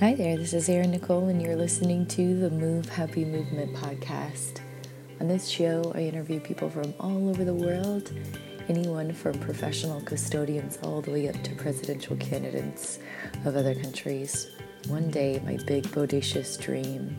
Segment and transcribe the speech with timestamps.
[0.00, 4.58] Hi there, this is Erin Nicole, and you're listening to the Move Happy Movement podcast.
[5.20, 8.12] On this show, I interview people from all over the world,
[8.68, 12.98] anyone from professional custodians all the way up to presidential candidates
[13.44, 14.50] of other countries.
[14.88, 17.16] One day, my big, bodacious dream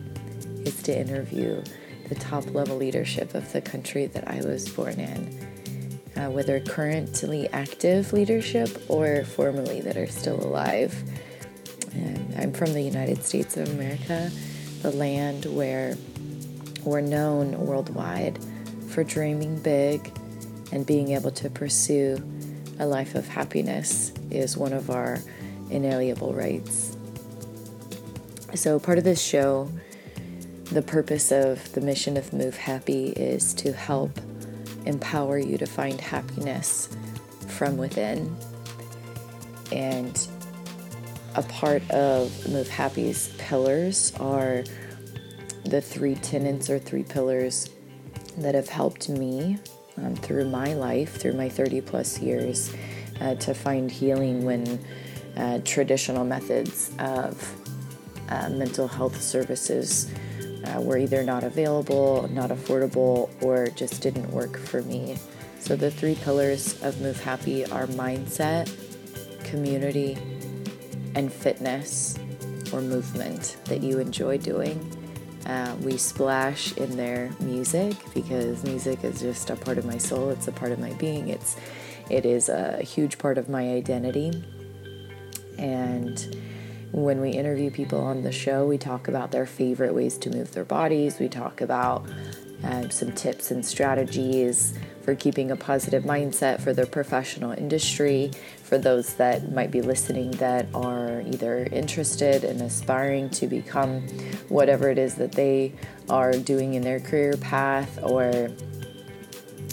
[0.66, 1.64] is to interview
[2.10, 5.48] the top level leadership of the country that I was born in,
[6.14, 10.94] uh, whether currently active leadership or formerly that are still alive.
[11.96, 14.30] And I'm from the United States of America,
[14.82, 15.96] the land where
[16.84, 18.38] we're known worldwide
[18.88, 20.12] for dreaming big
[20.72, 22.22] and being able to pursue
[22.78, 25.18] a life of happiness is one of our
[25.70, 26.96] inalienable rights.
[28.54, 29.70] So, part of this show,
[30.72, 34.18] the purpose of the mission of Move Happy is to help
[34.84, 36.88] empower you to find happiness
[37.48, 38.36] from within.
[39.72, 40.16] And
[41.36, 44.64] a part of Move Happy's pillars are
[45.66, 47.68] the three tenets or three pillars
[48.38, 49.58] that have helped me
[49.98, 52.74] um, through my life, through my 30 plus years,
[53.20, 54.82] uh, to find healing when
[55.36, 57.54] uh, traditional methods of
[58.30, 60.10] uh, mental health services
[60.64, 65.16] uh, were either not available, not affordable, or just didn't work for me.
[65.60, 68.70] So, the three pillars of Move Happy are mindset,
[69.44, 70.16] community,
[71.16, 72.16] and fitness
[72.72, 74.78] or movement that you enjoy doing.
[75.46, 80.30] Uh, we splash in their music because music is just a part of my soul.
[80.30, 81.28] It's a part of my being.
[81.28, 81.56] It's
[82.10, 84.44] it is a huge part of my identity.
[85.58, 86.36] And
[86.92, 90.52] when we interview people on the show, we talk about their favorite ways to move
[90.52, 91.18] their bodies.
[91.18, 92.06] We talk about
[92.62, 98.32] um, some tips and strategies for keeping a positive mindset for their professional industry,
[98.66, 104.00] for those that might be listening that are either interested and aspiring to become
[104.48, 105.72] whatever it is that they
[106.10, 108.50] are doing in their career path, or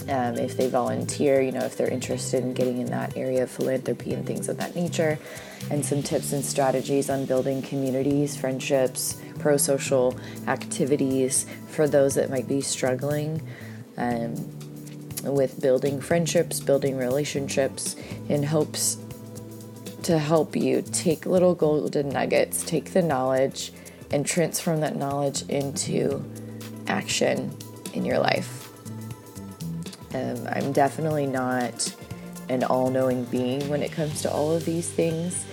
[0.08, 3.50] um, if they volunteer, you know, if they're interested in getting in that area of
[3.50, 5.18] philanthropy and things of that nature,
[5.70, 10.16] and some tips and strategies on building communities, friendships, pro social
[10.46, 13.42] activities for those that might be struggling.
[13.96, 14.34] Um,
[15.24, 17.96] with building friendships, building relationships
[18.28, 18.98] in hopes
[20.02, 23.72] to help you take little golden nuggets, take the knowledge,
[24.10, 26.22] and transform that knowledge into
[26.86, 27.56] action
[27.94, 28.68] in your life.
[30.14, 31.94] Um, I'm definitely not
[32.48, 35.44] an all knowing being when it comes to all of these things.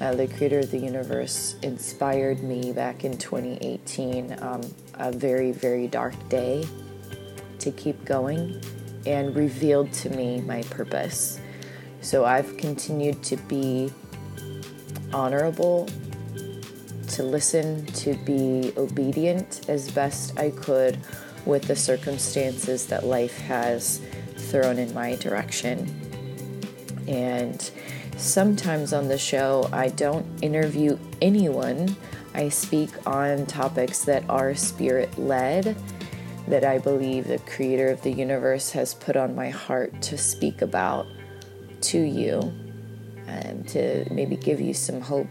[0.00, 4.60] Uh, the creator of the universe inspired me back in 2018, um,
[4.94, 6.64] a very, very dark day,
[7.58, 8.60] to keep going
[9.06, 11.40] and revealed to me my purpose.
[12.00, 13.92] So I've continued to be
[15.12, 15.88] honorable,
[17.08, 20.98] to listen, to be obedient as best I could
[21.44, 24.00] with the circumstances that life has
[24.36, 25.88] thrown in my direction.
[27.08, 27.70] And
[28.16, 31.96] sometimes on the show, I don't interview anyone.
[32.34, 35.76] I speak on topics that are spirit led
[36.48, 40.62] that I believe the creator of the universe has put on my heart to speak
[40.62, 41.06] about
[41.82, 42.40] to you,
[43.26, 45.26] and um, to maybe give you some hope,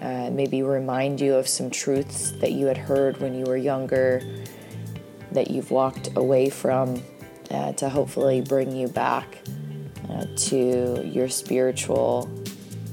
[0.00, 4.20] uh, maybe remind you of some truths that you had heard when you were younger,
[5.32, 7.00] that you've walked away from,
[7.50, 9.38] uh, to hopefully bring you back
[10.08, 12.28] uh, to your spiritual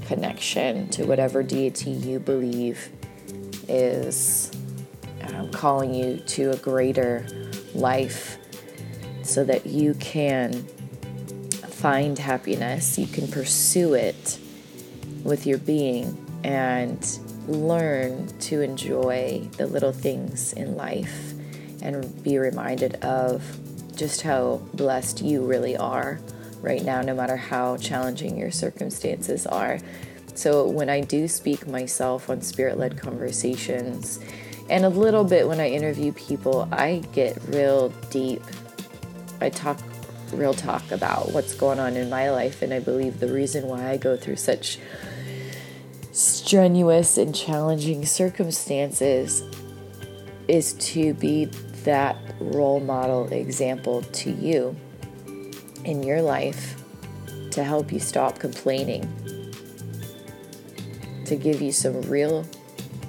[0.06, 2.90] connection to whatever deity you believe
[3.68, 4.52] is
[5.24, 7.26] um, calling you to a greater
[7.78, 8.38] life
[9.24, 10.54] so that you can
[11.68, 14.40] find happiness, you can pursue it
[15.24, 21.34] with your being and learn to enjoy the little things in life
[21.82, 23.44] and be reminded of
[23.96, 26.20] just how blessed you really are
[26.62, 29.80] right now, no matter how challenging your circumstances are.
[30.36, 34.20] So, when I do speak myself on spirit led conversations,
[34.70, 38.44] and a little bit when I interview people, I get real deep.
[39.40, 39.80] I talk
[40.34, 43.90] real talk about what's going on in my life, and I believe the reason why
[43.90, 44.80] I go through such
[46.12, 49.44] strenuous and challenging circumstances
[50.48, 51.46] is to be
[51.84, 54.76] that role model example to you
[55.86, 56.84] in your life
[57.52, 59.04] to help you stop complaining,
[61.26, 62.46] to give you some real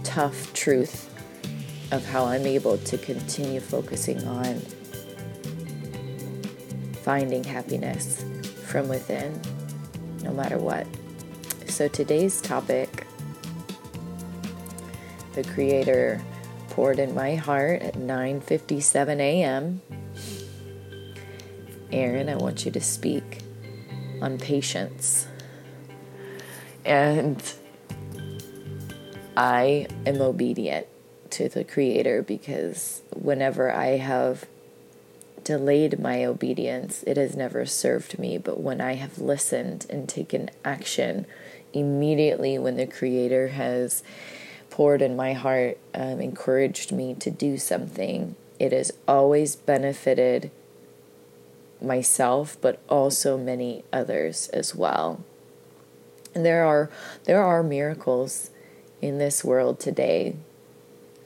[0.04, 1.07] tough truth
[1.90, 4.60] of how I'm able to continue focusing on
[7.02, 8.24] finding happiness
[8.66, 9.40] from within,
[10.22, 10.86] no matter what.
[11.66, 13.06] So today's topic
[15.32, 16.20] the Creator
[16.70, 19.80] poured in my heart at 9:57 a.m.
[21.92, 23.42] Erin, I want you to speak
[24.20, 25.26] on patience.
[26.84, 27.42] And
[29.36, 30.86] I am obedient
[31.30, 34.46] to the Creator because whenever I have
[35.44, 38.38] delayed my obedience, it has never served me.
[38.38, 41.26] But when I have listened and taken action,
[41.72, 44.02] immediately when the Creator has
[44.70, 50.50] poured in my heart, um, encouraged me to do something, it has always benefited
[51.80, 55.24] myself, but also many others as well.
[56.34, 56.90] And there are
[57.24, 58.50] there are miracles
[59.00, 60.36] in this world today.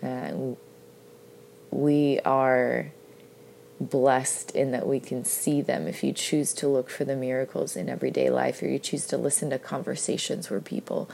[0.02, 0.54] Uh,
[1.70, 2.92] we are
[3.80, 7.76] blessed in that we can see them if you choose to look for the miracles
[7.76, 11.10] in everyday life or you choose to listen to conversations where people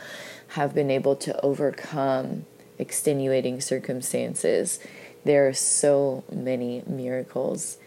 [0.49, 2.45] have been able to overcome
[2.79, 4.79] extenuating circumstances.
[5.25, 7.79] There are so many miracles.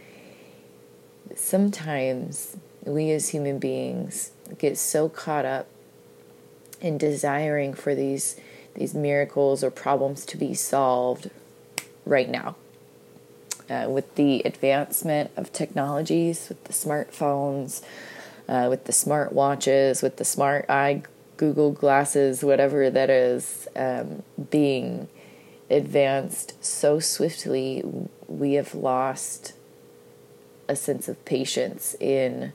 [1.36, 5.68] Sometimes we as human beings get so caught up
[6.81, 8.36] in desiring for these
[8.75, 11.29] these miracles or problems to be solved
[12.06, 12.56] right now
[13.69, 17.81] uh, with the advancement of technologies, with the smartphones,
[18.50, 21.03] uh, with the smart watches, with the smart eye
[21.38, 25.07] Google glasses, whatever that is, um, being
[25.69, 27.83] advanced so swiftly,
[28.27, 29.53] we have lost
[30.67, 32.53] a sense of patience in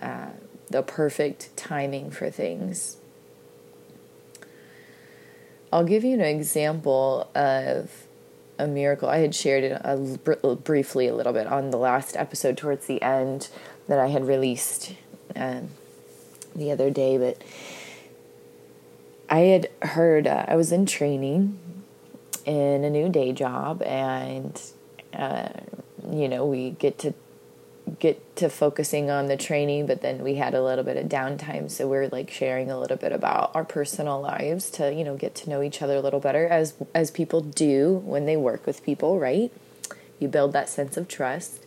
[0.00, 0.30] uh,
[0.70, 2.96] the perfect timing for things.
[5.72, 7.90] I'll give you an example of
[8.58, 9.08] a miracle.
[9.08, 12.86] I had shared it a, br- briefly a little bit on the last episode towards
[12.86, 13.48] the end
[13.88, 14.94] that I had released
[15.34, 15.70] um,
[16.54, 17.42] the other day, but
[19.28, 21.58] I had heard uh, I was in training
[22.44, 24.60] in a new day job, and
[25.12, 25.48] uh,
[26.10, 27.14] you know we get to
[27.98, 31.70] get to focusing on the training, but then we had a little bit of downtime.
[31.70, 35.34] So we're like sharing a little bit about our personal lives to, you know, get
[35.36, 38.82] to know each other a little better as as people do when they work with
[38.82, 39.52] people, right?
[40.18, 41.64] You build that sense of trust.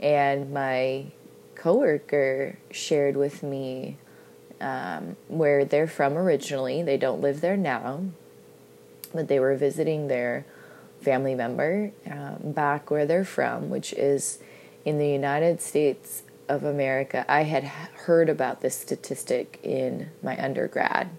[0.00, 1.06] And my
[1.54, 3.98] coworker shared with me
[4.60, 6.82] um, where they're from originally.
[6.82, 8.04] They don't live there now,
[9.12, 10.44] but they were visiting their
[11.00, 14.38] family member um, back where they're from, which is
[14.84, 21.10] in the United States of America, I had heard about this statistic in my undergrad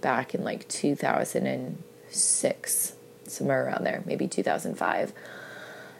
[0.00, 2.92] back in like 2006,
[3.26, 5.12] somewhere around there, maybe 2005.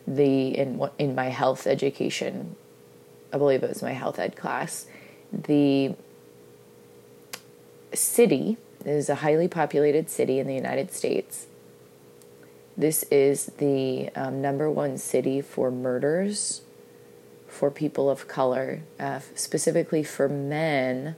[0.06, 2.56] The in in my health education,
[3.32, 4.86] I believe it was my health ed class,
[5.32, 5.94] the
[7.94, 11.46] city is a highly populated city in the United States.
[12.76, 16.60] This is the um, number one city for murders
[17.54, 21.14] for people of color, uh, specifically for men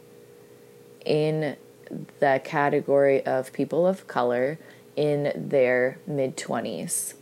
[1.04, 1.56] in
[2.20, 4.58] the category of people of color
[4.96, 7.14] in their mid 20s,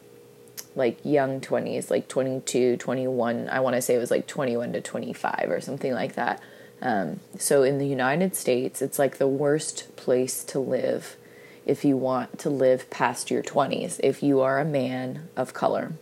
[0.74, 3.48] like young 20s, like 22, 21.
[3.48, 6.40] I want to say it was like 21 to 25 or something like that.
[6.82, 11.16] Um, so in the United States, it's like the worst place to live
[11.64, 15.92] if you want to live past your 20s, if you are a man of color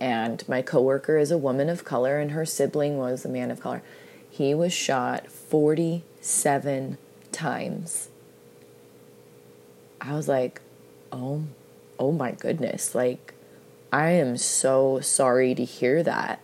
[0.00, 3.60] and my coworker is a woman of color and her sibling was a man of
[3.60, 3.82] color.
[4.30, 6.98] He was shot 47
[7.32, 8.08] times.
[10.00, 10.60] I was like,
[11.10, 11.44] "Oh,
[11.98, 12.94] oh my goodness.
[12.94, 13.34] Like
[13.92, 16.40] I am so sorry to hear that."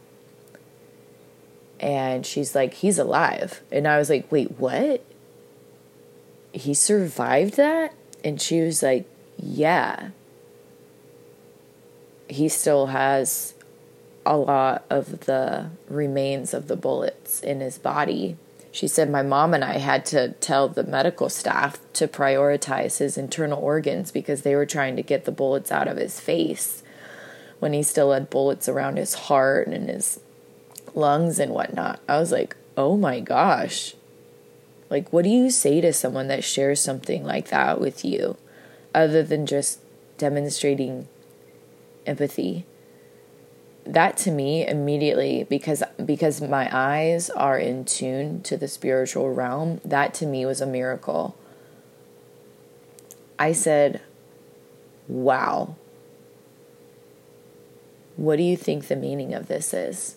[1.78, 5.04] And she's like, "He's alive." And I was like, "Wait, what?"
[6.52, 7.94] He survived that?
[8.24, 9.04] And she was like,
[9.36, 10.10] "Yeah."
[12.28, 13.54] He still has
[14.26, 18.36] a lot of the remains of the bullets in his body.
[18.72, 23.16] She said, My mom and I had to tell the medical staff to prioritize his
[23.16, 26.82] internal organs because they were trying to get the bullets out of his face
[27.60, 30.20] when he still had bullets around his heart and his
[30.94, 32.00] lungs and whatnot.
[32.08, 33.94] I was like, Oh my gosh.
[34.90, 38.36] Like, what do you say to someone that shares something like that with you
[38.94, 39.80] other than just
[40.18, 41.08] demonstrating
[42.06, 42.66] empathy.
[43.84, 49.80] That to me immediately because because my eyes are in tune to the spiritual realm
[49.84, 51.36] that to me was a miracle.
[53.38, 54.00] I said
[55.06, 55.76] wow.
[58.16, 60.16] What do you think the meaning of this is?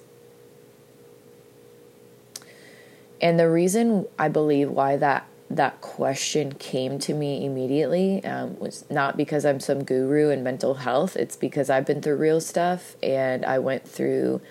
[3.19, 8.83] And the reason i believe why that that question came to me immediately um, was
[8.89, 11.15] not because I'm some guru in mental health.
[11.15, 14.41] It's because I've been through real stuff and I went through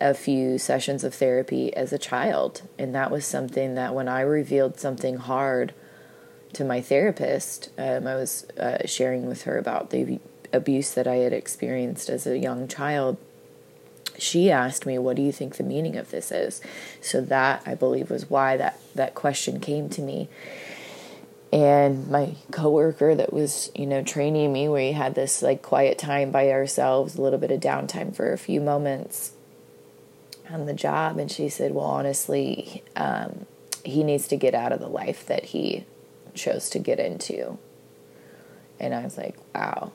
[0.00, 2.62] a few sessions of therapy as a child.
[2.78, 5.72] And that was something that when I revealed something hard
[6.52, 10.20] to my therapist, um, I was uh, sharing with her about the
[10.52, 13.16] abuse that I had experienced as a young child
[14.18, 16.60] she asked me, What do you think the meaning of this is?
[17.00, 20.28] So that I believe was why that, that question came to me.
[21.52, 26.32] And my coworker that was, you know, training me, we had this like quiet time
[26.32, 29.32] by ourselves, a little bit of downtime for a few moments
[30.50, 31.18] on the job.
[31.18, 33.46] And she said, Well, honestly, um,
[33.84, 35.84] he needs to get out of the life that he
[36.34, 37.58] chose to get into.
[38.80, 39.92] And I was like, Wow,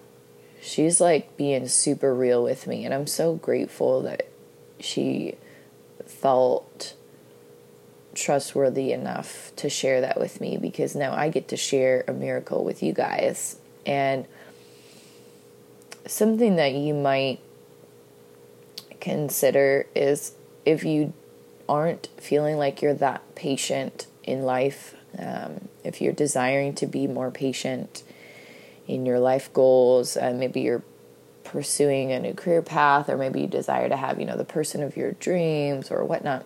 [0.62, 4.28] she's like being super real with me and i'm so grateful that
[4.80, 5.36] she
[6.06, 6.96] felt
[8.16, 12.64] trustworthy enough to share that with me because now i get to share a miracle
[12.64, 13.58] with you guys.
[13.86, 14.26] And
[16.06, 17.40] something that you might
[19.00, 20.34] consider is
[20.66, 21.14] if you
[21.68, 27.32] aren't feeling like you're that patient in life um, if you're desiring to be more
[27.32, 28.04] patient
[28.90, 30.18] in your life goals.
[30.18, 30.84] Uh, maybe you're
[31.44, 34.84] pursuing a new career path, or maybe you desire to have, you know, the person
[34.84, 36.46] of your dreams or whatnot.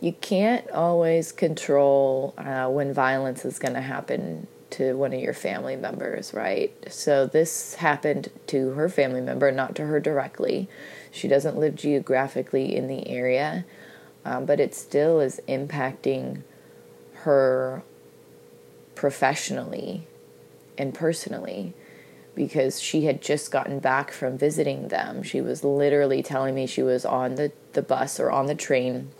[0.00, 5.34] You can't always control uh, when violence is going to happen to one of your
[5.34, 6.72] family members, right?
[6.92, 10.68] So this happened to her family member, not to her directly.
[11.10, 13.64] She doesn't live geographically in the area,
[14.24, 16.42] um, but it still is impacting
[17.22, 17.82] her
[18.94, 20.06] professionally
[20.78, 21.74] and personally
[22.34, 25.24] because she had just gotten back from visiting them.
[25.24, 29.10] She was literally telling me she was on the, the bus or on the train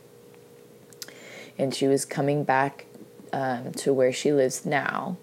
[1.58, 2.86] and she was coming back
[3.32, 5.16] um, to where she lives now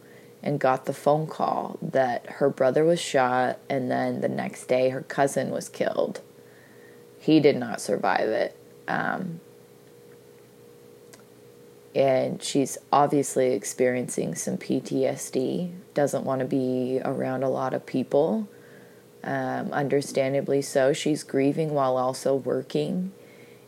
[0.44, 4.90] and got the phone call that her brother was shot and then the next day
[4.90, 6.22] her cousin was killed.
[7.18, 8.58] He did not survive it.
[8.88, 9.40] Um,
[11.96, 18.48] and she's obviously experiencing some PTSD, doesn't want to be around a lot of people.
[19.24, 20.94] Um, understandably so.
[20.94, 23.12] She's grieving while also working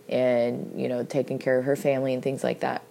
[0.07, 2.83] and, you know, taking care of her family and things like that.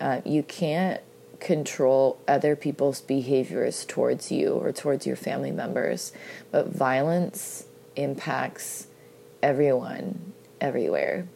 [0.00, 1.00] Uh, you can't
[1.40, 6.12] control other people's behaviors towards you or towards your family members,
[6.52, 7.64] but violence
[7.96, 8.86] impacts
[9.42, 11.26] everyone everywhere.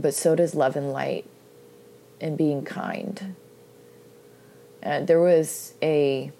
[0.00, 1.26] but so does love and light
[2.20, 3.34] and being kind.
[4.82, 6.32] Uh, there was a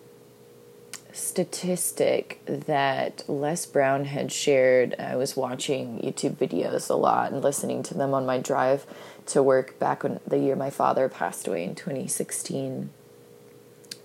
[1.13, 4.95] statistic that Les Brown had shared.
[4.99, 8.87] I was watching YouTube videos a lot and listening to them on my drive
[9.27, 12.91] to work back when the year my father passed away in 2016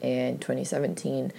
[0.02, 1.32] and 2017.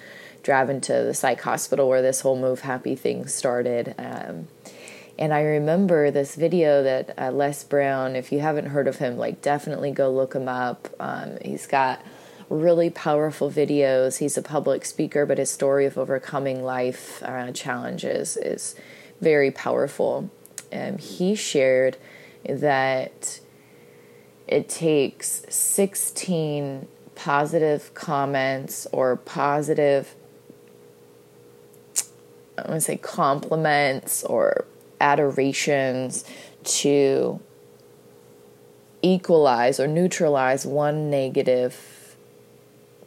[0.43, 3.95] Driving to the psych hospital where this whole move happy thing started.
[3.99, 4.49] Um,
[5.19, 9.17] and I remember this video that uh, Les Brown, if you haven't heard of him,
[9.17, 10.89] like definitely go look him up.
[11.01, 12.05] Um, he's got
[12.49, 14.19] really powerful videos.
[14.19, 18.75] He's a public speaker, but his story of overcoming life uh, challenges is
[19.21, 20.31] very powerful.
[20.73, 21.97] Um, he shared
[22.49, 23.41] that
[24.47, 30.15] it takes 16 positive comments or positive,
[32.59, 34.67] I want to say compliments or
[35.01, 36.25] adorations
[36.65, 37.41] to
[39.03, 41.94] equalize or neutralize one negative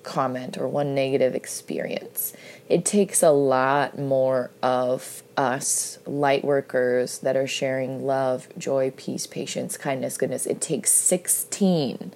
[0.08, 2.34] comment or one negative experience.
[2.70, 9.28] It takes a lot more of us light workers that are sharing love, joy, peace,
[9.28, 10.46] patience, kindness, goodness.
[10.46, 12.14] It takes 16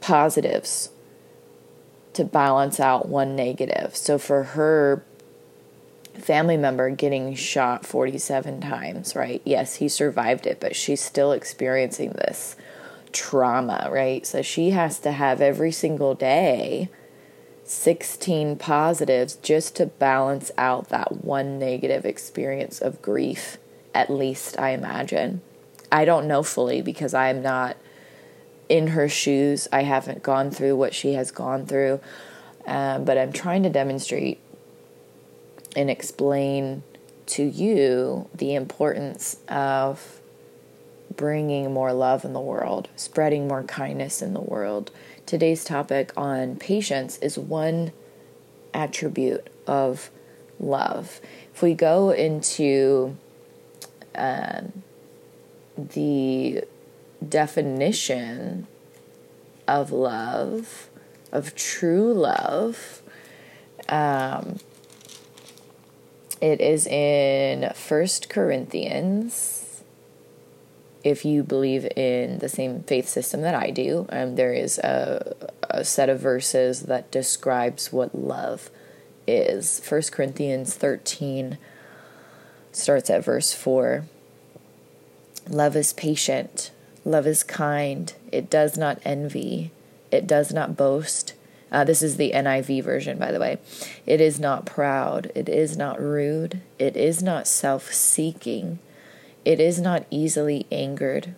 [0.00, 0.88] positives
[2.14, 3.94] to balance out one negative.
[3.94, 5.04] So for her
[6.14, 9.42] family member getting shot 47 times, right?
[9.44, 12.56] Yes, he survived it, but she's still experiencing this
[13.12, 14.26] trauma, right?
[14.26, 16.88] So she has to have every single day
[17.64, 23.58] 16 positives just to balance out that one negative experience of grief,
[23.94, 25.40] at least I imagine.
[25.90, 27.76] I don't know fully because I'm not
[28.68, 29.68] in her shoes.
[29.72, 32.00] I haven't gone through what she has gone through.
[32.66, 34.40] Um, but I'm trying to demonstrate
[35.76, 36.82] and explain
[37.26, 40.20] to you the importance of
[41.16, 44.90] bringing more love in the world, spreading more kindness in the world.
[45.24, 47.92] Today's topic on patience is one
[48.72, 50.10] attribute of
[50.60, 51.20] love.
[51.54, 53.16] If we go into
[54.14, 54.82] um,
[55.76, 56.64] the
[57.26, 58.66] definition
[59.66, 60.88] of love,
[61.32, 63.02] of true love.
[63.88, 64.58] Um,
[66.40, 69.65] it is in First Corinthians.
[71.06, 75.36] If you believe in the same faith system that I do, um, there is a,
[75.70, 78.70] a set of verses that describes what love
[79.24, 79.78] is.
[79.78, 81.58] First Corinthians 13
[82.72, 84.02] starts at verse 4.
[85.48, 86.72] Love is patient.
[87.04, 88.12] Love is kind.
[88.32, 89.70] It does not envy.
[90.10, 91.34] It does not boast.
[91.70, 93.58] Uh, this is the NIV version, by the way.
[94.06, 95.30] It is not proud.
[95.36, 96.62] It is not rude.
[96.80, 98.80] It is not self seeking.
[99.46, 101.32] It is not easily angered.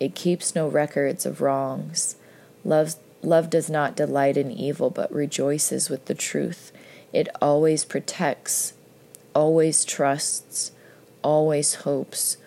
[0.00, 2.16] It keeps no records of wrongs.
[2.64, 6.72] Love, love does not delight in evil, but rejoices with the truth.
[7.12, 8.72] It always protects,
[9.34, 10.72] always trusts,
[11.22, 12.38] always hopes,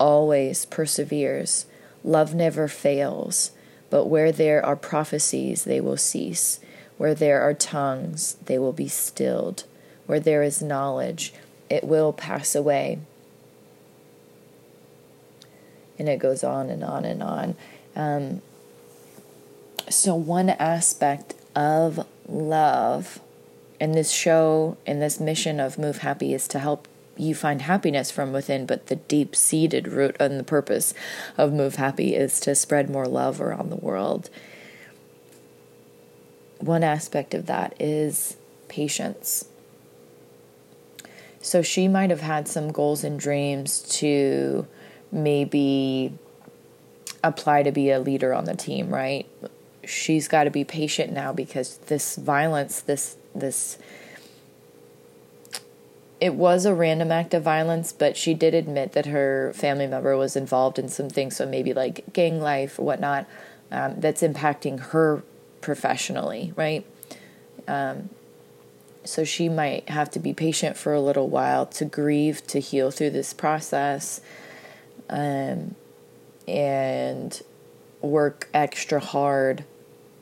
[0.00, 1.66] always perseveres.
[2.02, 3.52] Love never fails,
[3.88, 6.58] but where there are prophecies, they will cease.
[6.98, 9.62] Where there are tongues, they will be stilled.
[10.06, 11.32] Where there is knowledge,
[11.68, 12.98] it will pass away.
[16.00, 17.54] And it goes on and on and on.
[17.94, 18.42] Um,
[19.88, 23.20] so, one aspect of love
[23.78, 28.10] and this show and this mission of Move Happy is to help you find happiness
[28.10, 30.94] from within, but the deep seated root and the purpose
[31.36, 34.30] of Move Happy is to spread more love around the world.
[36.58, 38.36] One aspect of that is
[38.68, 39.46] patience.
[41.42, 44.66] So she might have had some goals and dreams to
[45.12, 46.12] maybe
[47.22, 49.26] apply to be a leader on the team, right?
[49.84, 53.78] She's got to be patient now because this violence, this this
[56.20, 60.16] it was a random act of violence, but she did admit that her family member
[60.16, 63.26] was involved in some things, so maybe like gang life or whatnot,
[63.72, 65.22] um, that's impacting her
[65.62, 66.84] professionally, right?
[67.66, 68.10] Um,
[69.02, 72.90] so she might have to be patient for a little while to grieve, to heal
[72.90, 74.20] through this process,
[75.10, 75.74] um,
[76.48, 77.42] and
[78.00, 79.64] work extra hard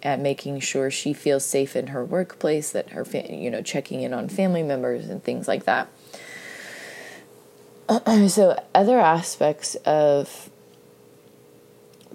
[0.03, 4.03] at making sure she feels safe in her workplace, that her, fa- you know, checking
[4.03, 5.89] in on family members and things like that.
[8.29, 10.51] so, other aspects of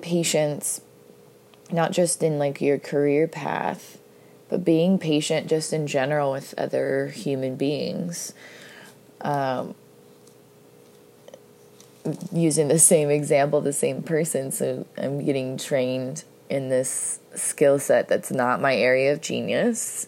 [0.02, 0.82] patience,
[1.72, 4.00] not just in like your career path,
[4.50, 8.34] but being patient just in general with other human beings.
[9.22, 9.76] Um,
[12.32, 14.52] using the same example, the same person.
[14.52, 20.08] So I'm getting trained in this skill set that's not my area of genius.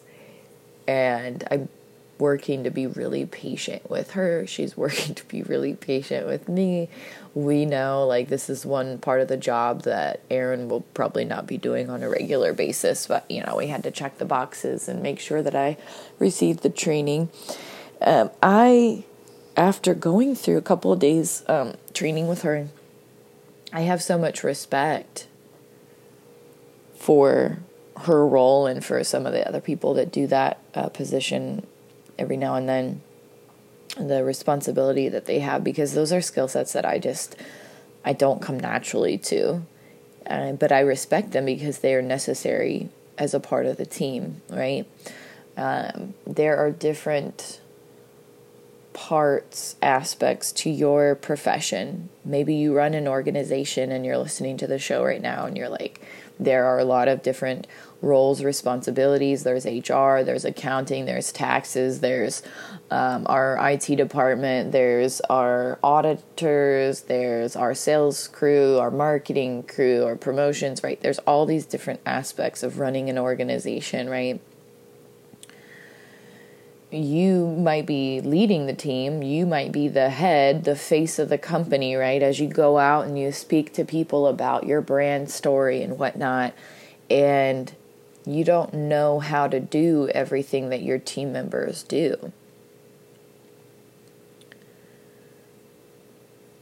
[0.87, 1.69] And I'm
[2.17, 4.45] working to be really patient with her.
[4.47, 6.89] She's working to be really patient with me.
[7.33, 11.47] We know like this is one part of the job that Erin will probably not
[11.47, 14.87] be doing on a regular basis, but you know, we had to check the boxes
[14.87, 15.77] and make sure that I
[16.19, 17.29] received the training.
[18.01, 19.03] Um, I,
[19.57, 22.67] after going through a couple of days um, training with her,
[23.71, 25.27] I have so much respect
[26.95, 27.59] for
[28.01, 31.65] her role and for some of the other people that do that uh, position
[32.17, 33.01] every now and then.
[33.97, 37.37] The responsibility that they have because those are skill sets that I just
[38.03, 39.61] I don't come naturally to.
[40.25, 44.41] Uh, but I respect them because they are necessary as a part of the team
[44.49, 44.85] right?
[45.55, 47.61] Um, there are different
[48.95, 54.79] parts aspects to your profession maybe you run an organization and you're listening to the
[54.79, 56.01] show right now and you're like
[56.39, 57.67] there are a lot of different
[58.01, 59.43] roles, responsibilities.
[59.43, 62.43] There's HR, there's accounting, there's taxes, there's
[62.91, 70.15] um, our IT department, there's our auditors, there's our sales crew, our marketing crew, our
[70.15, 71.01] promotions, right?
[71.01, 74.41] There's all these different aspects of running an organization, right?
[76.91, 81.37] You might be leading the team, you might be the head, the face of the
[81.37, 82.21] company, right?
[82.21, 86.53] As you go out and you speak to people about your brand story and whatnot,
[87.09, 87.73] and
[88.25, 92.31] you don't know how to do everything that your team members do.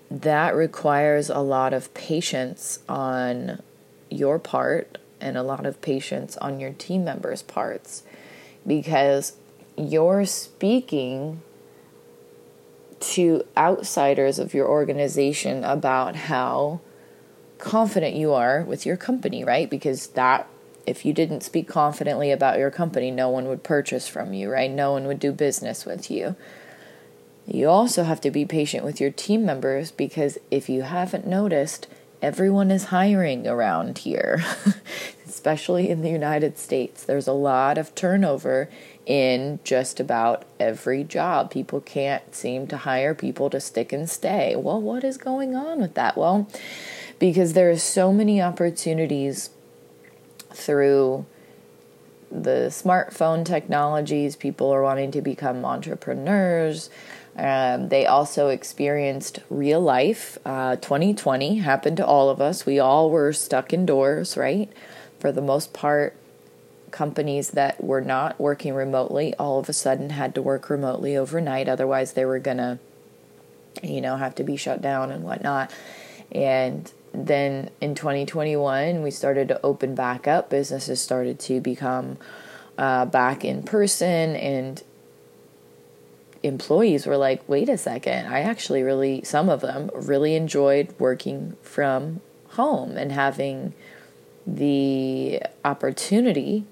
[0.09, 3.62] That requires a lot of patience on
[4.09, 8.03] your part and a lot of patience on your team members' parts
[8.67, 9.33] because
[9.77, 11.41] you're speaking
[12.99, 16.79] to outsiders of your organization about how
[17.57, 19.69] confident you are with your company, right?
[19.69, 20.47] Because that
[20.86, 24.69] if you didn't speak confidently about your company, no one would purchase from you, right?
[24.69, 26.36] No one would do business with you.
[27.47, 31.88] You also have to be patient with your team members because if you haven't noticed,
[32.21, 34.43] everyone is hiring around here,
[35.27, 37.03] especially in the United States.
[37.03, 38.69] There's a lot of turnover
[39.06, 41.52] in just about every job.
[41.52, 44.56] People can't seem to hire people to stick and stay.
[44.56, 46.18] Well, what is going on with that?
[46.18, 46.48] Well,
[47.20, 49.50] because there are so many opportunities
[50.52, 51.26] through
[52.32, 56.89] the smartphone technologies, people are wanting to become entrepreneurs.
[57.36, 60.38] Um, they also experienced real life.
[60.46, 62.66] Uh, 2020 happened to all of us.
[62.66, 64.72] We all were stuck indoors, right?
[65.20, 66.16] For the most part,
[66.93, 71.67] companies that were not working remotely all of a sudden had to work remotely overnight.
[71.67, 72.79] Otherwise, they were going to,
[73.82, 75.71] you know, have to be shut down and whatnot.
[76.32, 80.49] And then in 2021, we started to open back up.
[80.49, 82.17] Businesses started to become
[82.77, 84.82] uh, back in person, and
[86.41, 91.56] employees were like, wait a second, I actually really, some of them really enjoyed working
[91.62, 93.73] from home and having
[94.45, 96.65] the opportunity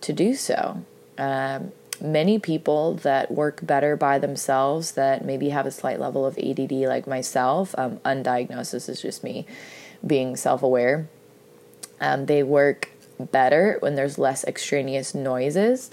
[0.00, 0.84] to do so.
[1.16, 6.38] Um, many people that work better by themselves, that maybe have a slight level of
[6.38, 9.46] ADD like myself, um, undiagnosed, this is just me
[10.06, 11.08] being self aware,
[12.00, 15.90] um, they work better when there's less extraneous noises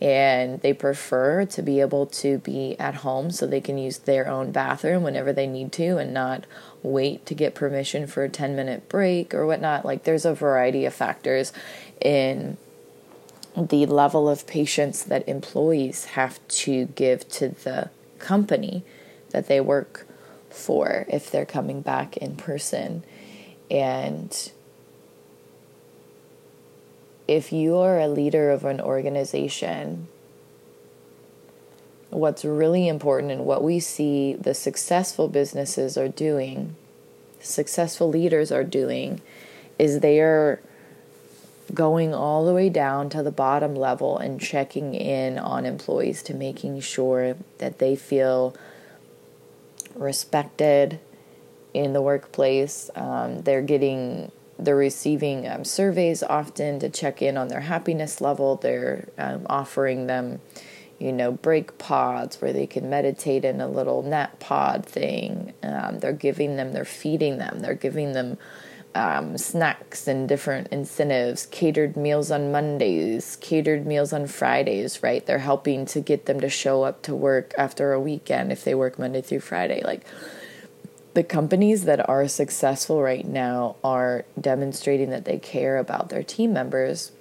[0.00, 4.28] and they prefer to be able to be at home so they can use their
[4.28, 6.44] own bathroom whenever they need to and not
[6.82, 10.84] wait to get permission for a 10 minute break or whatnot like there's a variety
[10.84, 11.52] of factors
[12.00, 12.56] in
[13.56, 18.84] the level of patience that employees have to give to the company
[19.30, 20.06] that they work
[20.50, 23.02] for if they're coming back in person.
[23.70, 24.52] And
[27.26, 30.08] if you are a leader of an organization,
[32.10, 36.76] what's really important and what we see the successful businesses are doing,
[37.40, 39.20] successful leaders are doing,
[39.78, 40.60] is they are
[41.74, 46.34] going all the way down to the bottom level and checking in on employees to
[46.34, 48.56] making sure that they feel
[49.94, 51.00] respected
[51.74, 52.90] in the workplace.
[52.94, 58.56] Um, they're getting, they're receiving um, surveys often to check in on their happiness level.
[58.56, 60.40] They're um, offering them,
[60.98, 65.52] you know, break pods where they can meditate in a little nap pod thing.
[65.62, 68.38] Um, they're giving them, they're feeding them, they're giving them
[68.96, 75.24] um, snacks and different incentives, catered meals on Mondays, catered meals on Fridays, right?
[75.24, 78.74] They're helping to get them to show up to work after a weekend if they
[78.74, 79.82] work Monday through Friday.
[79.84, 80.06] Like
[81.12, 86.54] the companies that are successful right now are demonstrating that they care about their team
[86.54, 87.12] members.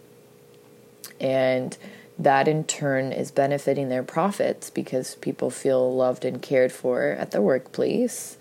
[1.20, 1.78] And
[2.18, 7.32] that in turn is benefiting their profits because people feel loved and cared for at
[7.32, 8.38] the workplace.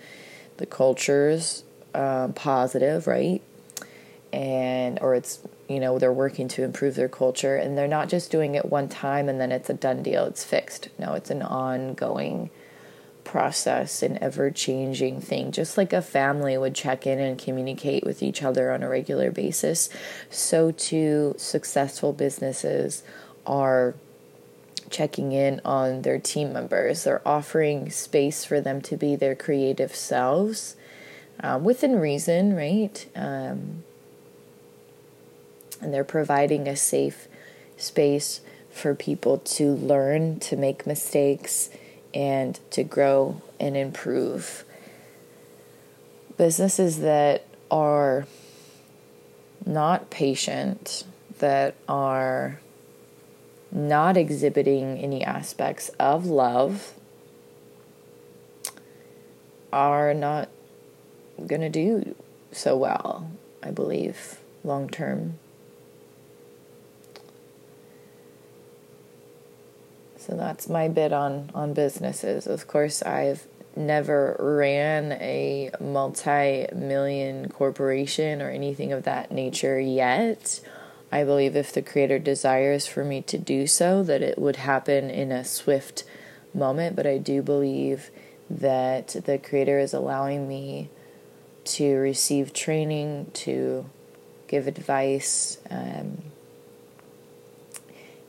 [0.58, 1.63] The cultures
[1.94, 3.42] um, positive, right?
[4.32, 8.30] And or it's you know they're working to improve their culture, and they're not just
[8.30, 10.24] doing it one time and then it's a done deal.
[10.24, 10.88] It's fixed.
[10.98, 12.50] No, it's an ongoing
[13.22, 15.52] process, an ever changing thing.
[15.52, 19.30] Just like a family would check in and communicate with each other on a regular
[19.30, 19.88] basis,
[20.30, 23.02] so too successful businesses
[23.46, 23.94] are
[24.90, 27.04] checking in on their team members.
[27.04, 30.76] They're offering space for them to be their creative selves
[31.40, 33.06] um, within reason, right?
[33.14, 33.84] Um,
[35.80, 37.28] and they're providing a safe
[37.76, 41.70] space for people to learn, to make mistakes,
[42.12, 44.64] and to grow and improve.
[46.36, 48.26] Businesses that are
[49.64, 51.04] not patient,
[51.38, 52.60] that are
[53.70, 56.94] not exhibiting any aspects of love,
[59.72, 60.48] are not
[61.46, 62.14] going to do
[62.52, 63.30] so well,
[63.62, 65.38] I believe, long term.
[70.16, 72.46] So that's my bit on, on businesses.
[72.46, 80.60] Of course, I've never ran a multi million corporation or anything of that nature yet.
[81.12, 85.10] I believe if the creator desires for me to do so, that it would happen
[85.10, 86.04] in a swift
[86.54, 86.96] moment.
[86.96, 88.10] But I do believe
[88.48, 90.88] that the creator is allowing me
[91.64, 93.86] to receive training, to
[94.48, 96.18] give advice, um,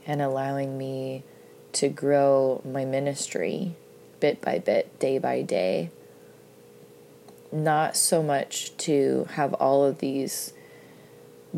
[0.07, 1.23] and allowing me
[1.73, 3.75] to grow my ministry
[4.19, 5.89] bit by bit, day by day.
[7.51, 10.53] Not so much to have all of these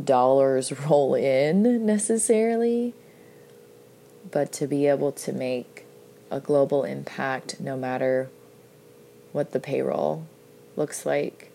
[0.01, 2.93] dollars roll in necessarily,
[4.29, 5.85] but to be able to make
[6.29, 8.29] a global impact no matter
[9.31, 10.25] what the payroll
[10.75, 11.46] looks like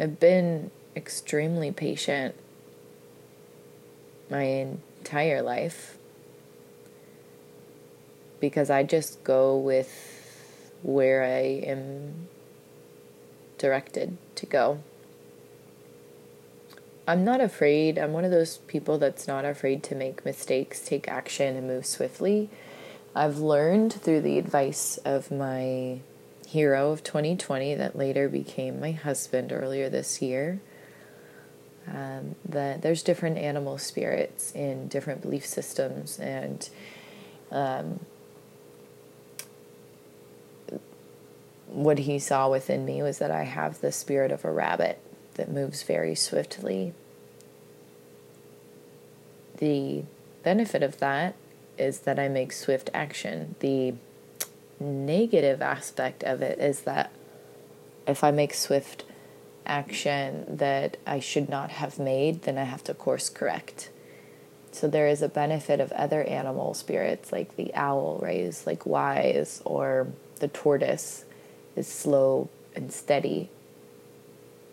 [0.00, 2.34] I've been extremely patient
[4.30, 5.98] my entire life
[8.40, 12.28] because I just go with where I am
[13.58, 14.78] directed to go.
[17.06, 17.98] I'm not afraid.
[17.98, 21.84] I'm one of those people that's not afraid to make mistakes, take action, and move
[21.84, 22.48] swiftly.
[23.14, 26.00] I've learned through the advice of my
[26.50, 30.60] hero of 2020 that later became my husband earlier this year.
[31.86, 36.68] Um, that there's different animal spirits in different belief systems, and
[37.50, 38.00] um,
[41.66, 45.00] what he saw within me was that I have the spirit of a rabbit
[45.34, 46.92] that moves very swiftly.
[49.58, 50.04] The
[50.42, 51.34] benefit of that
[51.78, 53.54] is that I make swift action.
[53.60, 53.94] The
[54.80, 57.12] negative aspect of it is that
[58.06, 59.04] if I make swift
[59.66, 63.90] action that I should not have made, then I have to course correct.
[64.72, 68.40] So there is a benefit of other animal spirits like the owl, right?
[68.40, 71.24] Is like wise, or the tortoise
[71.76, 73.50] is slow and steady,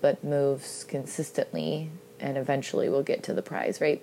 [0.02, 1.90] but moves consistently
[2.20, 4.02] and eventually will get to the prize, right?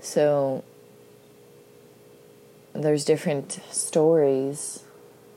[0.00, 0.62] So
[2.78, 4.84] there's different stories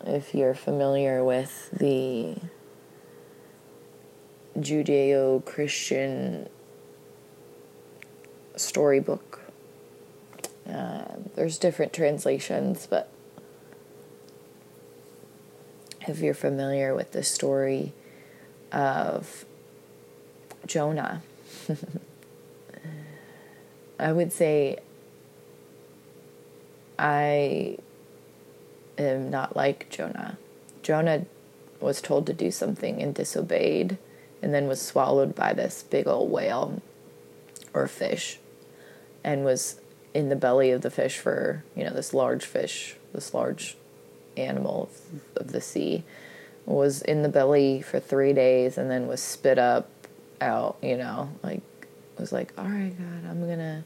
[0.05, 2.35] if you're familiar with the
[4.57, 6.47] Judeo Christian
[8.55, 9.41] storybook.
[10.69, 13.09] Uh, there's different translations, but
[16.07, 17.93] if you're familiar with the story
[18.71, 19.45] of
[20.67, 21.23] Jonah,
[23.99, 24.77] I would say
[27.01, 27.79] I
[28.99, 30.37] am not like Jonah.
[30.83, 31.25] Jonah
[31.79, 33.97] was told to do something and disobeyed,
[34.39, 36.79] and then was swallowed by this big old whale
[37.73, 38.37] or fish,
[39.23, 39.81] and was
[40.13, 43.77] in the belly of the fish for, you know, this large fish, this large
[44.37, 44.91] animal
[45.35, 46.03] of, of the sea,
[46.67, 49.89] was in the belly for three days and then was spit up
[50.39, 51.61] out, you know, like,
[52.19, 53.83] was like, all right, God, I'm gonna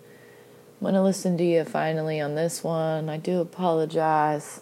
[0.80, 3.08] I'm gonna listen to you finally on this one.
[3.08, 4.62] I do apologize.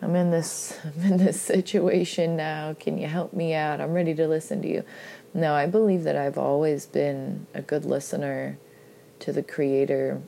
[0.00, 2.74] I'm in this I'm in this situation now.
[2.78, 3.80] Can you help me out?
[3.80, 4.84] I'm ready to listen to you.
[5.34, 8.58] No, I believe that I've always been a good listener
[9.18, 10.22] to the creator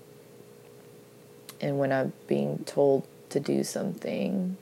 [1.60, 4.56] and when I'm being told to do something.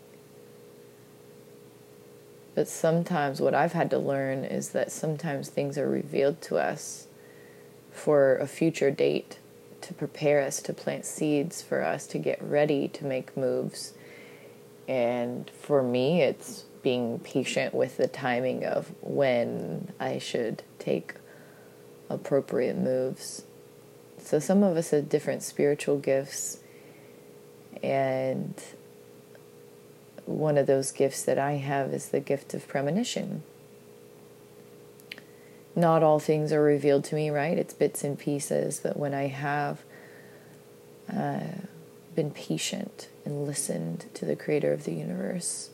[2.54, 7.08] But sometimes what I've had to learn is that sometimes things are revealed to us
[7.90, 9.38] for a future date
[9.84, 13.92] to prepare us to plant seeds for us to get ready to make moves.
[14.88, 21.14] And for me, it's being patient with the timing of when I should take
[22.08, 23.44] appropriate moves.
[24.18, 26.60] So, some of us have different spiritual gifts,
[27.82, 28.54] and
[30.24, 33.42] one of those gifts that I have is the gift of premonition
[35.76, 37.58] not all things are revealed to me, right?
[37.58, 39.82] It's bits and pieces that when I have
[41.12, 41.40] uh,
[42.14, 45.70] been patient and listened to the creator of the universe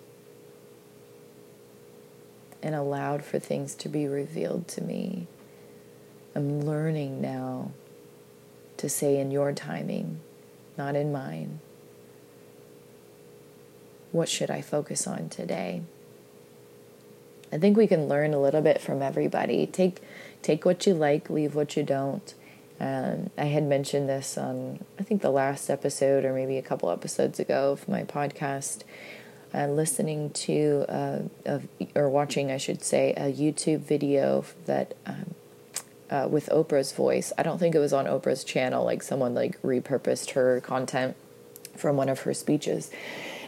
[2.62, 5.26] and allowed for things to be revealed to me,
[6.34, 7.72] I'm learning now
[8.78, 10.20] to say in your timing,
[10.78, 11.60] not in mine.
[14.12, 15.82] What should I focus on today?
[17.52, 19.66] I think we can learn a little bit from everybody.
[19.66, 20.00] Take
[20.42, 22.34] take what you like, leave what you don't.
[22.78, 26.90] Um, I had mentioned this on I think the last episode or maybe a couple
[26.90, 28.82] episodes ago of my podcast.
[29.52, 35.34] Uh, listening to uh, of, or watching, I should say, a YouTube video that um,
[36.08, 37.32] uh, with Oprah's voice.
[37.36, 38.84] I don't think it was on Oprah's channel.
[38.84, 41.16] Like someone like repurposed her content
[41.76, 42.92] from one of her speeches,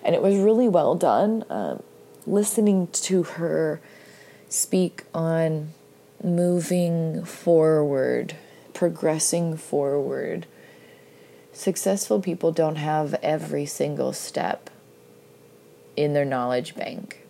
[0.03, 1.45] and it was really well done.
[1.49, 1.83] Um,
[2.27, 3.81] listening to her
[4.53, 5.73] speak on
[6.23, 8.37] moving forward,
[8.75, 10.47] progressing forward.
[11.55, 14.69] Successful people don't have every single step
[15.97, 17.21] in their knowledge bank.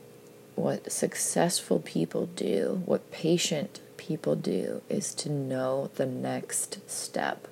[0.57, 7.47] What successful people do, what patient people do, is to know the next step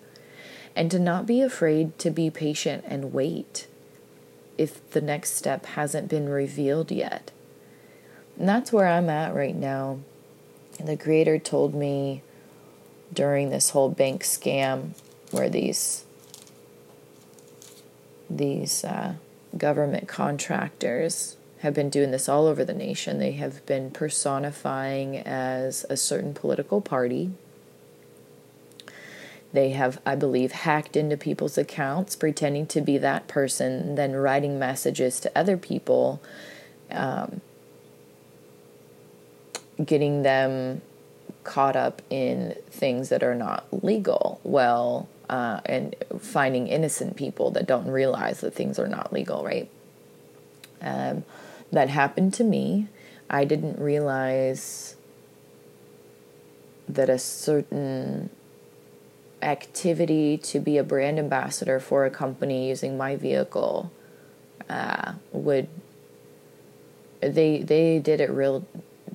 [0.75, 3.69] and to not be afraid to be patient and wait
[4.59, 7.31] if the next step hasn't been revealed yet.
[8.41, 9.99] And that's where I'm at right now.
[10.83, 12.23] The creator told me
[13.13, 14.93] during this whole bank scam
[15.31, 16.07] where these
[18.31, 19.17] these uh,
[19.59, 23.19] government contractors have been doing this all over the nation.
[23.19, 27.33] They have been personifying as a certain political party.
[29.53, 34.59] They have, I believe, hacked into people's accounts, pretending to be that person, then writing
[34.59, 36.23] messages to other people,
[36.91, 37.43] um,
[39.85, 40.83] getting them
[41.45, 44.41] caught up in things that are not legal.
[44.45, 49.71] Well, uh, and finding innocent people that don't realize that things are not legal, right?
[50.83, 51.25] Um,
[51.73, 52.89] that happened to me.
[53.29, 54.97] I didn't realize
[56.89, 58.31] that a certain
[59.43, 63.91] activity to be a brand ambassador for a company using my vehicle
[64.69, 65.69] uh, would
[67.21, 68.67] they they did it real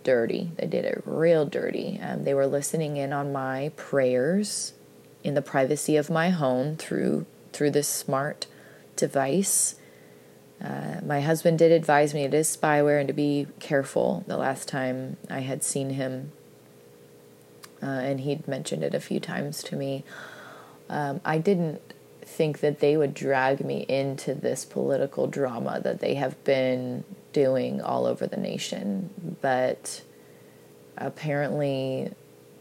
[0.05, 0.51] dirty.
[0.55, 1.99] They did it real dirty.
[2.01, 4.71] Um, they were listening in on my prayers
[5.25, 8.47] in the privacy of my home through through this smart
[8.95, 9.75] device.
[10.63, 14.23] Uh, my husband did advise me it is spyware and to be careful.
[14.27, 16.31] The last time I had seen him,
[17.83, 20.03] uh, and he'd mentioned it a few times to me,
[20.89, 21.81] um, I didn't
[22.21, 27.03] think that they would drag me into this political drama that they have been
[27.35, 29.37] doing all over the nation.
[29.41, 30.01] But
[30.97, 32.13] apparently,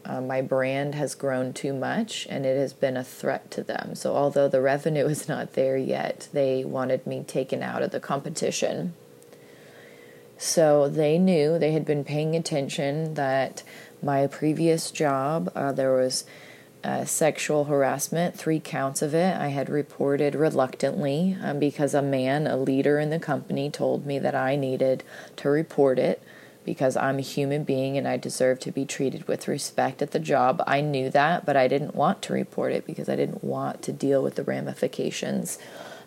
[0.03, 3.95] uh, my brand has grown too much and it has been a threat to them.
[3.95, 8.01] So, although the revenue is not there yet, they wanted me taken out of the
[8.01, 8.93] competition.
[10.37, 13.63] So, they knew they had been paying attention that
[14.03, 16.25] my previous job, uh, there was
[16.85, 19.35] uh, sexual harassment, three counts of it.
[19.35, 24.19] I had reported reluctantly um, because a man, a leader in the company, told me
[24.19, 25.03] that I needed
[25.37, 26.21] to report it
[26.63, 30.19] because I'm a human being and I deserve to be treated with respect at the
[30.19, 30.61] job.
[30.67, 33.91] I knew that, but I didn't want to report it because I didn't want to
[33.91, 35.57] deal with the ramifications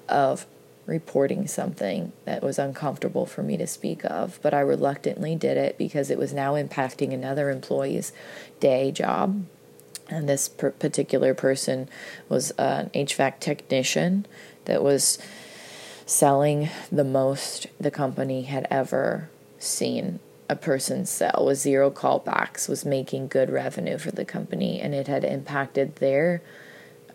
[0.09, 0.47] of
[0.87, 4.39] reporting something that was uncomfortable for me to speak of.
[4.43, 8.13] But I reluctantly did it because it was now impacting another employee's
[8.61, 9.45] day job
[10.09, 11.89] and this per- particular person
[12.29, 14.27] was an HVAC technician
[14.65, 15.19] that was
[16.07, 20.21] selling the most the company had ever seen.
[20.49, 25.07] A person sell with zero callbacks was making good revenue for the company and it
[25.07, 26.41] had impacted their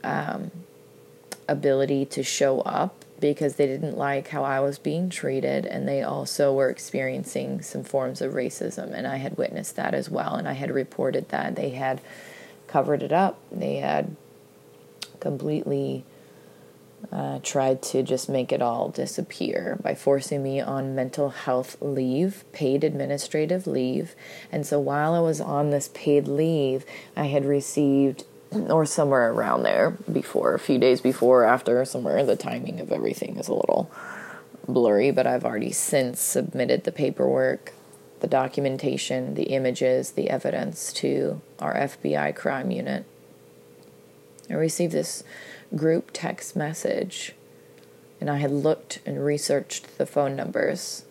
[0.03, 0.51] um,
[1.47, 6.03] ability to show up because they didn't like how I was being treated and they
[6.03, 10.47] also were experiencing some forms of racism and I had witnessed that as well and
[10.47, 12.01] I had reported that they had
[12.73, 13.37] covered it up.
[13.51, 14.15] They had
[15.19, 16.03] completely
[17.11, 22.43] uh, tried to just make it all disappear by forcing me on mental health leave,
[22.51, 24.15] paid administrative leave.
[24.51, 26.83] And so while I was on this paid leave,
[27.15, 32.35] I had received, or somewhere around there before, a few days before, after, somewhere, the
[32.35, 33.91] timing of everything is a little
[34.67, 37.73] blurry, but I've already since submitted the paperwork
[38.23, 43.03] the documentation, the images, the evidence to our FBI crime unit.
[44.49, 45.25] I received this
[45.75, 47.33] group text message,
[48.21, 51.03] and I had looked and researched the phone numbers.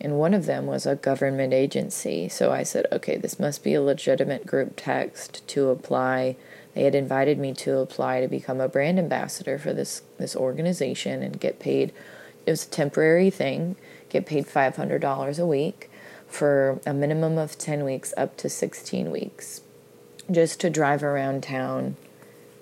[0.00, 2.28] And one of them was a government agency.
[2.28, 6.36] So I said, okay, this must be a legitimate group text to apply.
[6.74, 11.24] They had invited me to apply to become a brand ambassador for this, this organization
[11.24, 11.92] and get paid.
[12.46, 13.74] It was a temporary thing
[14.08, 15.90] get paid $500 a week
[16.26, 19.62] for a minimum of 10 weeks up to 16 weeks
[20.30, 21.96] just to drive around town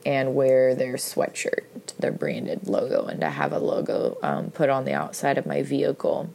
[0.04, 1.64] and wear their sweatshirt,
[1.98, 5.62] their branded logo, and to have a logo um, put on the outside of my
[5.62, 6.30] vehicle.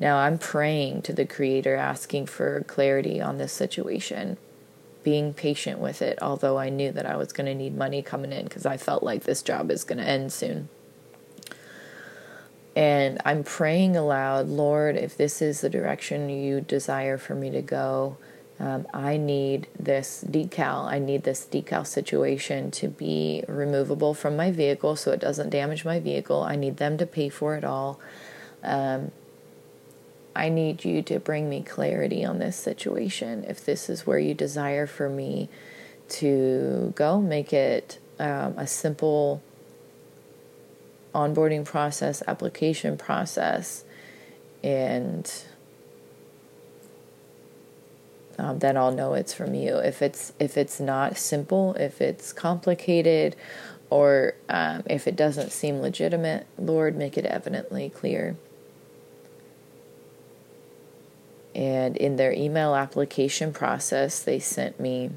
[0.00, 4.38] Now I'm praying to the Creator, asking for clarity on this situation,
[5.02, 8.32] being patient with it, although I knew that I was going to need money coming
[8.32, 10.70] in because I felt like this job is going to end soon.
[12.78, 17.60] And I'm praying aloud, Lord, if this is the direction you desire for me to
[17.60, 18.18] go,
[18.60, 20.84] um, I need this decal.
[20.84, 25.84] I need this decal situation to be removable from my vehicle so it doesn't damage
[25.84, 26.44] my vehicle.
[26.44, 27.98] I need them to pay for it all.
[28.62, 29.10] Um,
[30.36, 33.42] I need you to bring me clarity on this situation.
[33.42, 35.48] If this is where you desire for me
[36.10, 39.42] to go, make it um, a simple
[41.14, 43.84] onboarding process, application process,
[44.62, 45.30] and
[48.38, 49.76] um, then I'll know it's from you.
[49.78, 53.34] If it's if it's not simple, if it's complicated,
[53.90, 58.36] or um, if it doesn't seem legitimate, Lord, make it evidently clear.
[61.54, 65.10] And in their email application process, they sent me.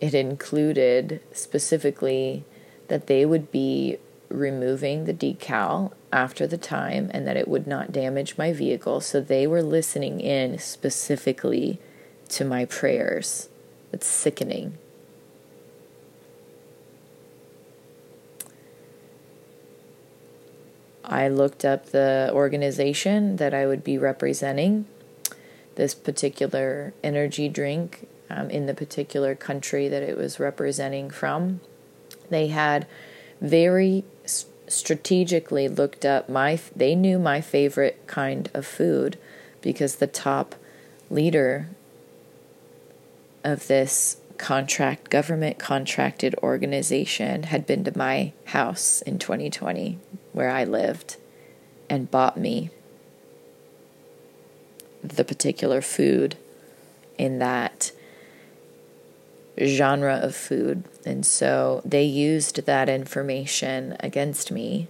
[0.00, 2.44] It included specifically
[2.88, 7.92] that they would be removing the decal after the time and that it would not
[7.92, 9.00] damage my vehicle.
[9.00, 11.78] So they were listening in specifically
[12.30, 13.48] to my prayers.
[13.92, 14.78] It's sickening.
[21.04, 24.86] I looked up the organization that I would be representing
[25.74, 31.60] this particular energy drink um, in the particular country that it was representing from.
[32.34, 32.88] They had
[33.40, 34.02] very
[34.66, 39.16] strategically looked up my they knew my favorite kind of food
[39.60, 40.56] because the top
[41.08, 41.68] leader
[43.44, 49.98] of this contract government contracted organization had been to my house in 2020
[50.32, 51.16] where I lived
[51.88, 52.70] and bought me
[55.04, 56.36] the particular food
[57.16, 57.92] in that
[59.62, 60.84] genre of food.
[61.04, 64.88] And so they used that information against me.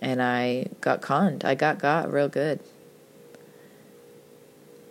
[0.00, 1.44] And I got conned.
[1.44, 2.60] I got got real good.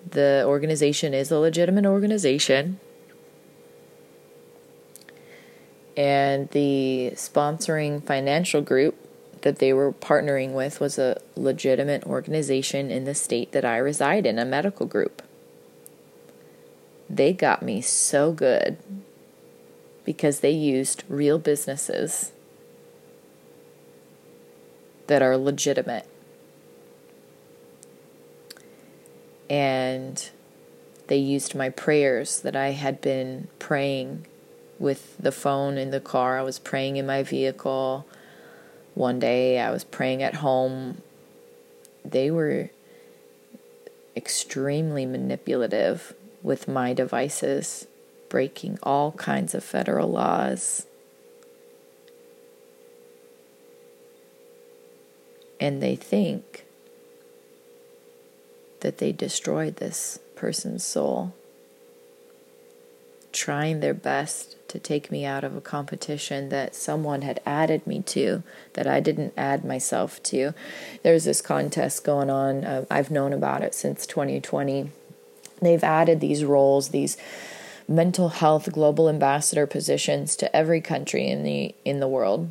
[0.10, 2.80] The organization is a legitimate organization.
[5.98, 8.96] And the sponsoring financial group
[9.42, 14.26] that they were partnering with was a legitimate organization in the state that I reside
[14.26, 15.22] in, a medical group.
[17.10, 18.78] They got me so good
[20.06, 22.32] because they used real businesses
[25.08, 26.08] that are legitimate.
[29.50, 30.30] And
[31.08, 34.28] they used my prayers that I had been praying
[34.78, 36.38] with the phone in the car.
[36.38, 38.06] I was praying in my vehicle.
[38.94, 41.02] One day I was praying at home.
[42.06, 42.70] They were
[44.16, 47.88] extremely manipulative with my devices,
[48.30, 50.86] breaking all kinds of federal laws.
[55.60, 56.66] And they think
[58.80, 61.34] that they destroyed this person's soul,
[63.34, 68.02] trying their best to take me out of a competition that someone had added me
[68.04, 70.54] to that I didn't add myself to.
[71.04, 72.64] There's this contest going on.
[72.64, 74.92] Uh, I've known about it since 2020.
[75.62, 77.18] They've added these roles, these
[77.88, 82.50] mental health global ambassador positions to every country in the in the world.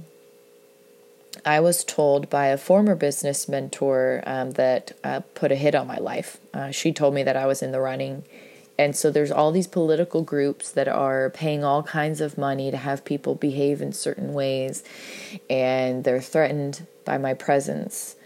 [1.45, 5.87] I was told by a former business mentor um, that uh, put a hit on
[5.87, 6.39] my life.
[6.53, 8.25] Uh, she told me that I was in the running.
[8.79, 12.77] And so there's all these political groups that are paying all kinds of money to
[12.77, 14.85] have people behave in certain ways.
[15.51, 18.17] And they're threatened by my presence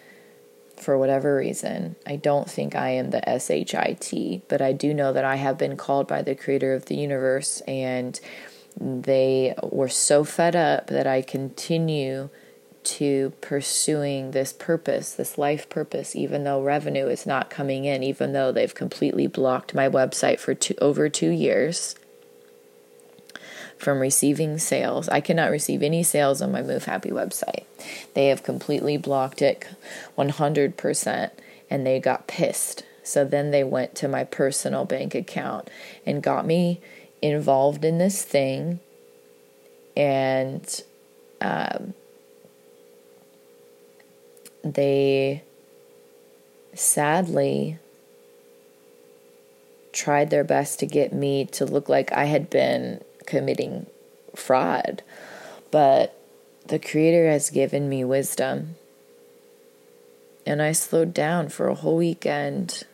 [0.76, 1.96] for whatever reason.
[2.06, 5.76] I don't think I am the SHIT, but I do know that I have been
[5.76, 7.60] called by the creator of the universe.
[7.68, 8.18] And
[8.80, 12.30] they were so fed up that I continue
[12.84, 18.32] to pursuing this purpose, this life purpose, even though revenue is not coming in, even
[18.32, 21.94] though they've completely blocked my website for two, over two years
[23.82, 25.08] from receiving sales.
[25.08, 27.64] I cannot receive any sales on my Move Happy website.
[28.14, 29.66] They have completely blocked it
[30.16, 31.30] 100%
[31.68, 32.84] and they got pissed.
[33.02, 35.68] So then they went to my personal bank account
[36.06, 36.80] and got me
[37.20, 38.78] involved in this thing
[39.96, 40.82] and
[41.40, 41.94] um,
[44.62, 45.42] they
[46.72, 47.78] sadly
[49.92, 53.02] tried their best to get me to look like I had been
[53.32, 53.86] committing
[54.36, 55.02] fraud.
[55.70, 56.14] But
[56.66, 58.76] the Creator has given me wisdom.
[60.44, 62.84] And I slowed down for a whole weekend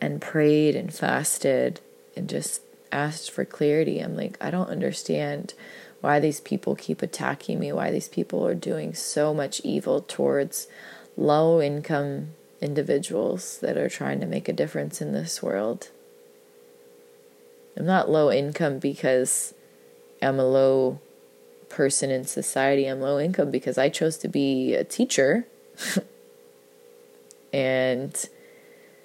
[0.00, 1.80] and prayed and fasted
[2.16, 4.00] and just asked for clarity.
[4.00, 5.52] I'm like, I don't understand
[6.00, 10.66] why these people keep attacking me, why these people are doing so much evil towards
[11.14, 12.28] low income
[12.62, 15.90] individuals that are trying to make a difference in this world.
[17.76, 19.54] I'm not low income because
[20.20, 21.00] I'm a low
[21.68, 22.86] person in society.
[22.86, 25.46] I'm low income because I chose to be a teacher.
[27.52, 28.28] and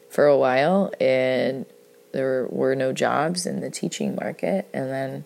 [0.10, 1.66] for a while, and
[2.12, 4.68] there were no jobs in the teaching market.
[4.74, 5.26] And then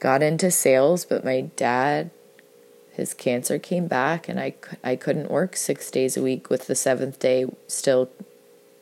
[0.00, 2.10] got into sales, but my dad,
[2.92, 4.54] his cancer came back, and I,
[4.84, 8.10] I couldn't work six days a week with the seventh day still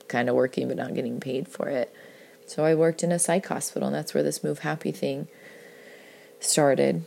[0.08, 1.92] kind of working but not getting paid for it.
[2.46, 5.28] So I worked in a psych hospital, and that's where this Move Happy thing
[6.40, 7.04] started.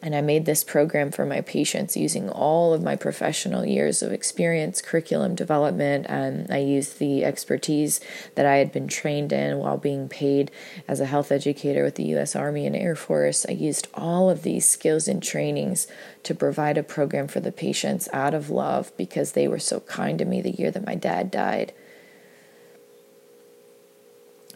[0.00, 4.12] And I made this program for my patients using all of my professional years of
[4.12, 8.00] experience, curriculum development, and I used the expertise
[8.36, 10.52] that I had been trained in while being paid
[10.86, 13.44] as a health educator with the US Army and Air Force.
[13.48, 15.88] I used all of these skills and trainings
[16.22, 20.16] to provide a program for the patients out of love because they were so kind
[20.20, 21.72] to me the year that my dad died.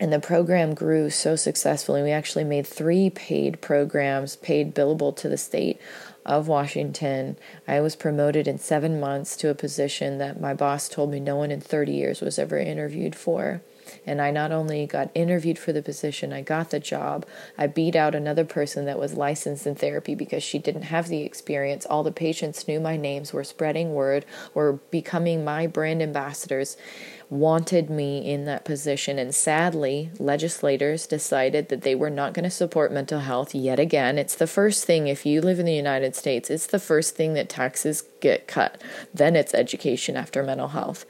[0.02, 2.02] And the program grew so successfully.
[2.02, 5.80] We actually made three paid programs, paid billable to the state
[6.26, 7.36] of Washington.
[7.68, 11.36] I was promoted in seven months to a position that my boss told me no
[11.36, 13.62] one in 30 years was ever interviewed for.
[14.06, 17.26] And I not only got interviewed for the position, I got the job.
[17.56, 21.22] I beat out another person that was licensed in therapy because she didn't have the
[21.22, 21.86] experience.
[21.86, 24.24] All the patients knew my names, were spreading word,
[24.54, 26.76] were becoming my brand ambassadors
[27.32, 29.18] wanted me in that position.
[29.18, 34.18] And sadly, legislators decided that they were not going to support mental health yet again.
[34.18, 37.32] It's the first thing, if you live in the United States, it's the first thing
[37.32, 38.82] that taxes get cut.
[39.14, 41.06] Then it's education after mental health.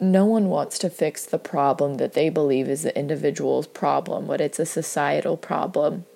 [0.00, 4.40] No one wants to fix the problem that they believe is the individual's problem, but
[4.40, 6.06] it's a societal problem.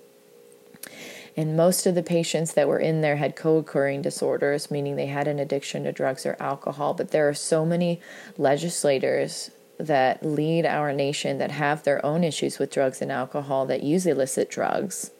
[1.37, 5.07] And most of the patients that were in there had co occurring disorders, meaning they
[5.07, 6.95] had an addiction to drugs or alcohol.
[6.95, 8.01] But there are so many
[8.39, 13.82] legislators that lead our nation that have their own issues with drugs and alcohol that
[13.82, 15.11] use illicit drugs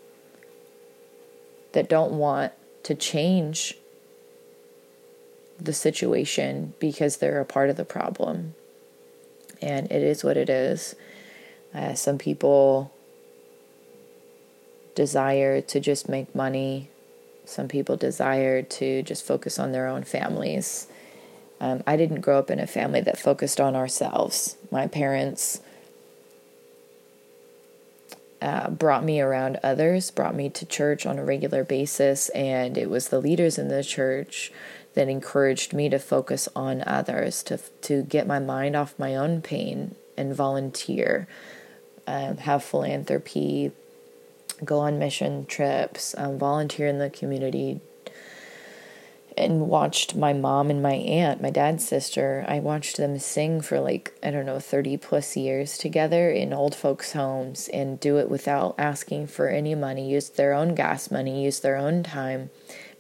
[1.73, 2.53] that don't want
[2.85, 3.77] to change
[5.61, 8.55] the situation because they're a part of the problem.
[9.63, 10.95] And it is what it is.
[11.75, 12.93] Uh, some people
[14.95, 16.89] desire to just make money.
[17.45, 20.87] Some people desire to just focus on their own families.
[21.61, 24.57] Um, I didn't grow up in a family that focused on ourselves.
[24.71, 25.61] My parents
[28.43, 32.91] uh, brought me around others, brought me to church on a regular basis, and it
[32.91, 34.53] was the leaders in the church
[34.95, 39.43] that encouraged me to focus on others, to to get my mind off my own
[39.43, 41.27] pain and volunteer,
[42.07, 43.73] um, have philanthropy,
[44.65, 47.81] go on mission trips, um, volunteer in the community,
[49.37, 53.81] and watched my mom and my aunt, my dad's sister, I watched them sing for
[53.81, 58.31] like, I don't know, 30 plus years together in old folks' homes and do it
[58.31, 62.51] without asking for any money, use their own gas money, use their own time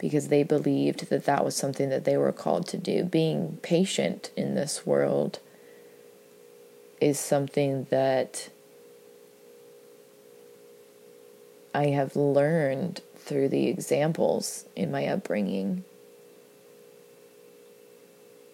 [0.05, 3.05] because they believed that that was something that they were called to do.
[3.05, 5.39] Being patient in this world
[7.01, 8.51] is something that
[11.75, 15.85] I have learned through the examples in my upbringing.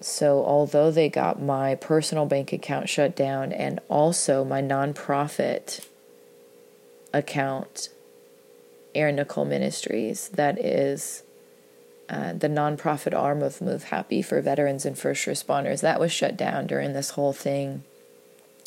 [0.00, 5.84] So, although they got my personal bank account shut down and also my nonprofit
[7.12, 7.88] account,
[8.94, 11.24] Erin Nicole Ministries, that is
[12.10, 16.36] uh, the nonprofit arm of Move Happy for veterans and first responders, that was shut
[16.36, 17.84] down during this whole thing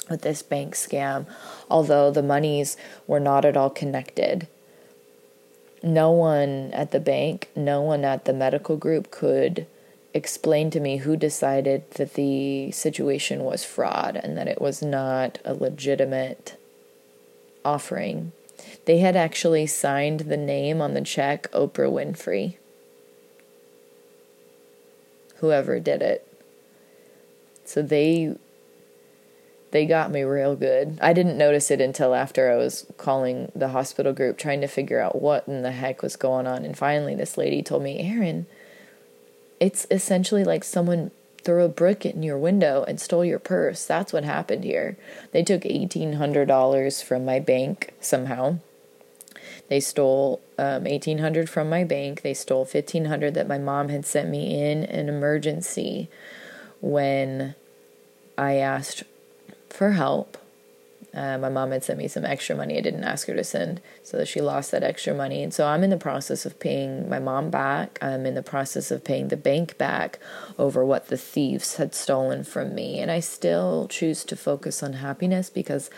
[0.10, 1.26] with this bank scam,
[1.70, 4.48] although the monies were not at all connected.
[5.82, 9.68] No one at the bank, no one at the medical group could
[10.14, 15.40] explain to me who decided that the situation was fraud and that it was not
[15.44, 16.56] a legitimate
[17.66, 18.32] offering.
[18.86, 22.58] They had actually signed the name on the check Oprah Winfrey.
[25.44, 26.26] Whoever did it.
[27.66, 28.34] So they
[29.72, 30.98] they got me real good.
[31.02, 35.02] I didn't notice it until after I was calling the hospital group trying to figure
[35.02, 36.64] out what in the heck was going on.
[36.64, 38.46] And finally, this lady told me, Erin,
[39.60, 41.12] it's essentially like someone
[41.44, 43.86] threw a brick in your window and stole your purse.
[43.86, 44.98] That's what happened here.
[45.34, 48.60] They took $1,800 from my bank somehow.
[49.70, 52.22] They stole um, 1800 from my bank.
[52.22, 56.10] They stole 1500 that my mom had sent me in an emergency
[56.82, 57.56] when
[58.38, 59.04] I asked
[59.70, 60.38] for help.
[61.14, 63.82] Uh, my mom had sent me some extra money I didn't ask her to send,
[64.02, 65.44] so that she lost that extra money.
[65.44, 68.00] And so I'm in the process of paying my mom back.
[68.02, 70.18] I'm in the process of paying the bank back
[70.58, 73.00] over what the thieves had stolen from me.
[73.00, 75.92] And I still choose to focus on happiness because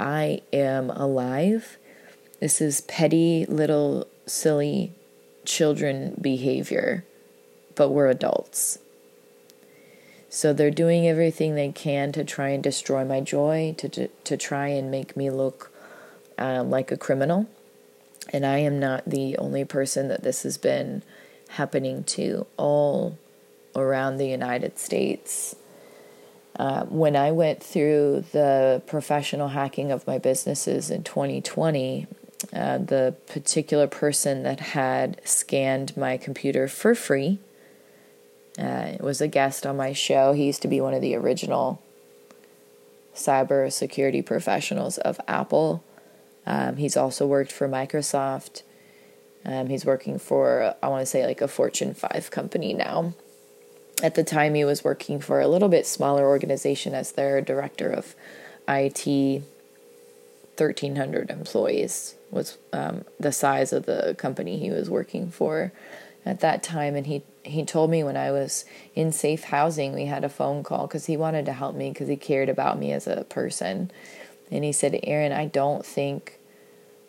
[0.00, 1.76] I am alive.
[2.44, 4.92] This is petty, little, silly
[5.46, 7.02] children behavior,
[7.74, 8.78] but we're adults.
[10.28, 14.36] So they're doing everything they can to try and destroy my joy, to to, to
[14.36, 15.72] try and make me look
[16.36, 17.48] um, like a criminal.
[18.30, 21.02] And I am not the only person that this has been
[21.48, 23.16] happening to all
[23.74, 25.56] around the United States.
[26.56, 32.06] Uh, when I went through the professional hacking of my businesses in 2020,
[32.52, 37.38] uh, the particular person that had scanned my computer for free
[38.58, 40.32] uh, was a guest on my show.
[40.32, 41.82] He used to be one of the original
[43.14, 45.84] cyber security professionals of Apple.
[46.46, 48.62] Um, he's also worked for Microsoft.
[49.44, 53.14] Um, he's working for, I want to say, like a Fortune 5 company now.
[54.02, 57.90] At the time, he was working for a little bit smaller organization as their director
[57.90, 58.14] of
[58.68, 59.06] IT,
[60.56, 65.72] 1,300 employees was um, the size of the company he was working for
[66.26, 66.96] at that time.
[66.96, 68.64] And he, he told me when I was
[68.94, 72.08] in safe housing, we had a phone call because he wanted to help me because
[72.08, 73.90] he cared about me as a person.
[74.50, 76.38] And he said, Erin I don't think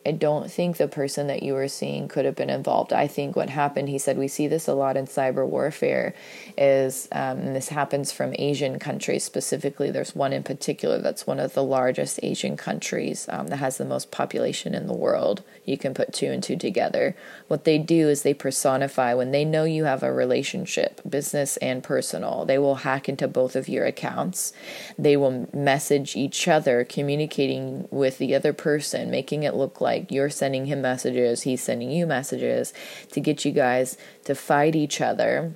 [0.06, 2.94] I don't think the person that you were seeing could have been involved.
[2.94, 6.14] I think what happened, he said, we see this a lot in cyber warfare,
[6.58, 9.90] is um, this happens from Asian countries specifically.
[9.90, 13.86] There's one in particular that's one of the largest Asian countries um, that has the
[13.86, 15.42] most population in the world.
[15.66, 17.16] You can put two and two together.
[17.48, 21.84] What they do is they personify when they know you have a relationship, business and
[21.84, 24.54] personal, they will hack into both of your accounts.
[25.00, 30.12] They will message each other, communicating with the other person, making it look like like
[30.12, 32.74] you're sending him messages, he's sending you messages
[33.12, 35.54] to get you guys to fight each other.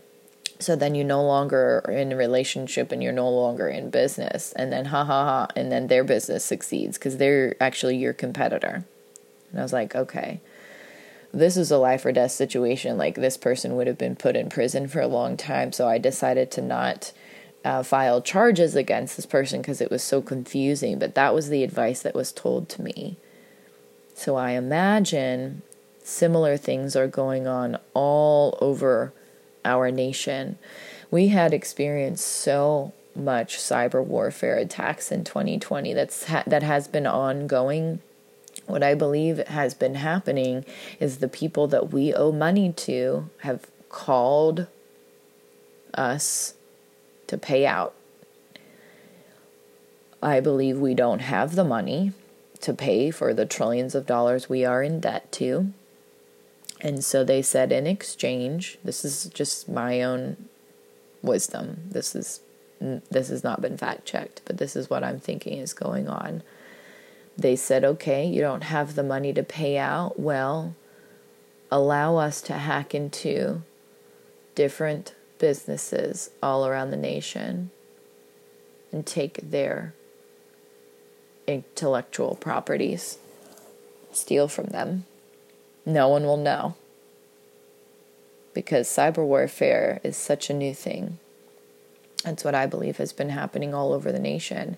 [0.60, 4.52] So then you no longer are in a relationship and you're no longer in business.
[4.54, 8.86] And then ha ha ha, and then their business succeeds because they're actually your competitor.
[9.52, 10.42] And I was like, okay
[11.32, 12.98] this is a life or death situation.
[12.98, 15.72] Like this person would have been put in prison for a long time.
[15.72, 17.12] So I decided to not
[17.64, 20.98] uh, file charges against this person because it was so confusing.
[20.98, 23.18] But that was the advice that was told to me.
[24.20, 25.61] So I imagine
[26.03, 29.13] similar things are going on all over
[29.63, 30.57] our nation.
[31.09, 37.07] We had experienced so much cyber warfare attacks in 2020 that's ha- that has been
[37.07, 38.01] ongoing.
[38.65, 40.65] What I believe has been happening
[40.99, 44.67] is the people that we owe money to have called
[45.93, 46.55] us
[47.28, 47.95] to pay out.
[50.22, 52.11] I believe we don't have the money
[52.62, 55.74] to pay for the trillions of dollars we are in debt to.
[56.82, 60.49] And so they said in exchange, this is just my own
[61.22, 61.82] wisdom.
[61.89, 62.41] This is
[62.80, 66.43] this has not been fact checked, but this is what I'm thinking is going on.
[67.38, 70.18] They said, "Okay, you don't have the money to pay out.
[70.18, 70.76] Well,
[71.70, 73.64] allow us to hack into
[74.55, 77.72] different businesses all around the nation
[78.91, 79.93] and take their
[81.50, 83.18] intellectual properties,
[84.12, 85.06] steal from them.
[85.86, 86.76] No one will know.
[88.54, 91.18] Because cyber warfare is such a new thing.
[92.24, 94.78] That's what I believe has been happening all over the nation.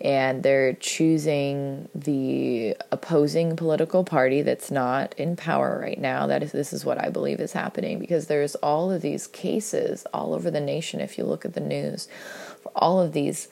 [0.00, 6.26] And they're choosing the opposing political party that's not in power right now.
[6.26, 10.04] That is, this is what I believe is happening because there's all of these cases
[10.12, 11.00] all over the nation.
[11.00, 12.08] If you look at the news,
[12.74, 13.48] all of these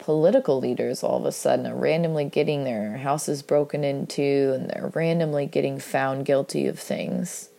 [0.00, 4.90] political leaders all of a sudden are randomly getting their houses broken into and they're
[4.94, 7.50] randomly getting found guilty of things.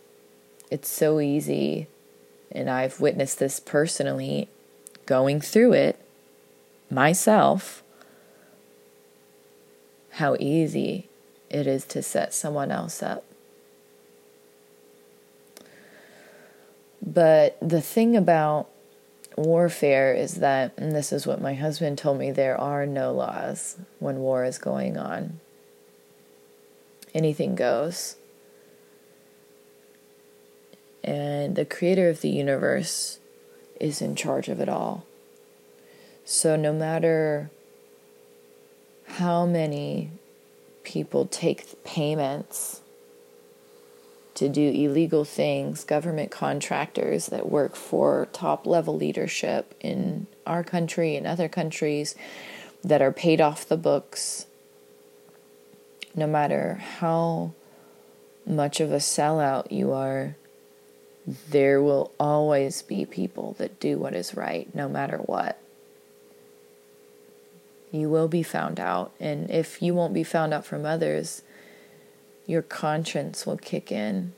[0.70, 1.86] It's so easy,
[2.50, 4.48] and I've witnessed this personally
[5.06, 6.04] going through it
[6.90, 7.82] myself.
[10.12, 11.08] How easy
[11.48, 13.24] it is to set someone else up.
[17.04, 18.68] But the thing about
[19.36, 23.76] warfare is that, and this is what my husband told me, there are no laws
[23.98, 25.40] when war is going on.
[27.14, 28.16] Anything goes.
[31.04, 33.18] And the creator of the universe
[33.80, 35.04] is in charge of it all.
[36.24, 37.50] So no matter
[39.06, 40.10] how many
[40.84, 42.80] people take payments
[44.34, 51.16] to do illegal things, government contractors that work for top level leadership in our country
[51.16, 52.14] and other countries
[52.82, 54.46] that are paid off the books,
[56.14, 57.52] no matter how
[58.46, 60.36] much of a sellout you are,
[61.50, 65.58] there will always be people that do what is right, no matter what.
[67.92, 71.42] You will be found out, and if you won't be found out from others,
[72.46, 74.32] your conscience will kick in.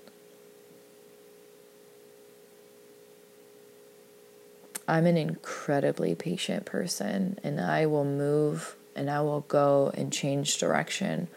[4.86, 10.59] I'm an incredibly patient person, and I will move and I will go and change
[10.59, 11.28] direction,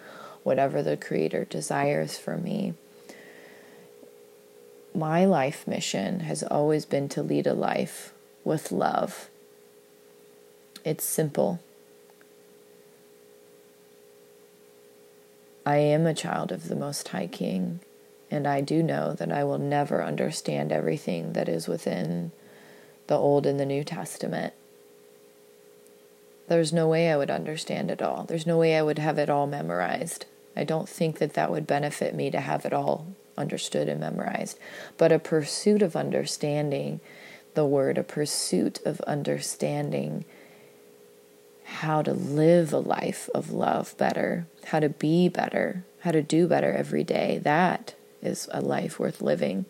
[0.44, 2.74] whatever the Creator desires for me.
[4.94, 8.14] My life mission has always been to lead a life
[8.44, 9.30] with love.
[10.84, 11.60] It's simple.
[15.68, 17.82] I am a child of the Most High King,
[18.32, 22.32] and I do know that I will never understand everything that is within
[23.08, 24.54] the Old and the New Testament.
[26.48, 28.24] There's no way I would understand it all.
[28.24, 30.26] There's no way I would have it all memorized.
[30.56, 33.08] I don't think that that would benefit me to have it all
[33.38, 34.58] understood and memorized.
[34.98, 37.02] But a pursuit of understanding
[37.56, 40.24] the word, a pursuit of understanding
[41.68, 46.48] how to live a life of love better, how to be better, how to do
[46.48, 47.40] better every day.
[47.44, 49.66] That is a life worth living.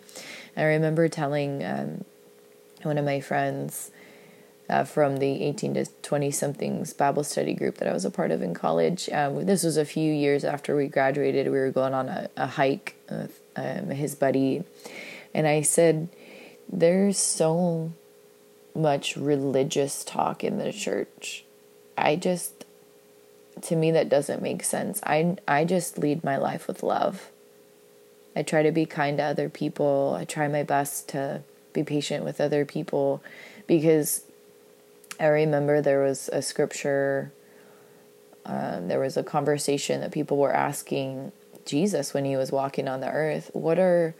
[0.55, 2.05] I remember telling um,
[2.83, 3.91] one of my friends
[4.69, 8.31] uh, from the 18 to 20 somethings Bible study group that I was a part
[8.31, 9.09] of in college.
[9.09, 11.47] Um, this was a few years after we graduated.
[11.47, 14.63] We were going on a, a hike with um, his buddy,
[15.33, 16.09] and I said,
[16.71, 17.93] There's so
[18.75, 21.43] much religious talk in the church.
[21.97, 22.65] I just,
[23.61, 25.01] to me, that doesn't make sense.
[25.03, 27.31] I, I just lead my life with love.
[28.35, 30.15] I try to be kind to other people.
[30.17, 31.41] I try my best to
[31.73, 33.23] be patient with other people
[33.65, 34.23] because
[35.19, 37.31] I remember there was a scripture,
[38.45, 41.31] um, there was a conversation that people were asking
[41.65, 43.49] Jesus when he was walking on the earth.
[43.53, 44.15] What are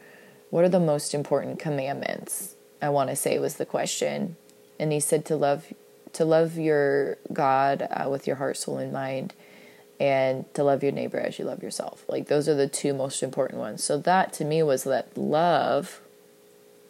[0.50, 2.54] what are the most important commandments?
[2.80, 4.36] I want to say was the question,
[4.78, 5.72] and he said to love
[6.12, 9.34] to love your God uh, with your heart, soul, and mind,
[10.00, 12.04] and to love your neighbor as you love yourself.
[12.08, 13.82] Like those are the two most important ones.
[13.82, 16.00] So that to me was that love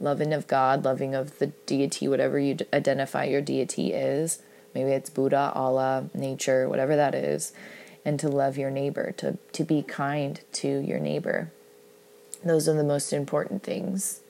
[0.00, 4.42] loving of God, loving of the deity, whatever you identify your deity is.
[4.74, 7.52] Maybe it's Buddha, Allah, nature, whatever that is.
[8.04, 11.50] And to love your neighbor, to, to be kind to your neighbor.
[12.44, 14.20] Those are the most important things.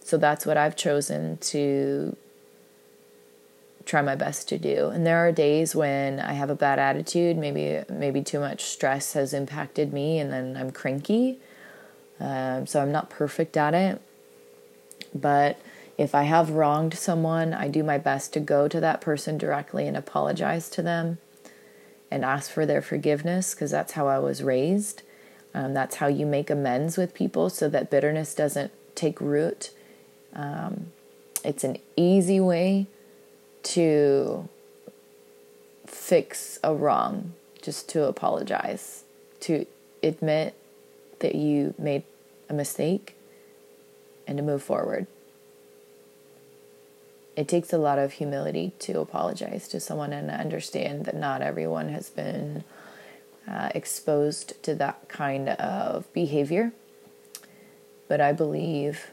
[0.00, 2.16] So that's what I've chosen to
[3.88, 4.88] try my best to do.
[4.88, 9.14] And there are days when I have a bad attitude, maybe maybe too much stress
[9.14, 11.38] has impacted me and then I'm cranky
[12.20, 14.00] um, so I'm not perfect at it.
[15.14, 15.58] But
[15.96, 19.86] if I have wronged someone, I do my best to go to that person directly
[19.86, 21.18] and apologize to them
[22.10, 25.02] and ask for their forgiveness because that's how I was raised.
[25.54, 29.70] Um, that's how you make amends with people so that bitterness doesn't take root.
[30.34, 30.92] Um,
[31.44, 32.86] it's an easy way
[33.68, 34.48] to
[35.86, 39.04] fix a wrong, just to apologize,
[39.40, 39.66] to
[40.02, 40.54] admit
[41.20, 42.04] that you made
[42.48, 43.14] a mistake
[44.26, 45.06] and to move forward.
[47.36, 51.90] It takes a lot of humility to apologize to someone and understand that not everyone
[51.90, 52.64] has been
[53.46, 56.72] uh, exposed to that kind of behavior.
[58.08, 59.08] But I believe,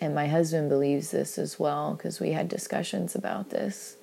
[0.00, 3.96] and my husband believes this as well, because we had discussions about this,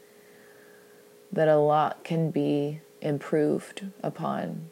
[1.32, 4.70] that a lot can be improved upon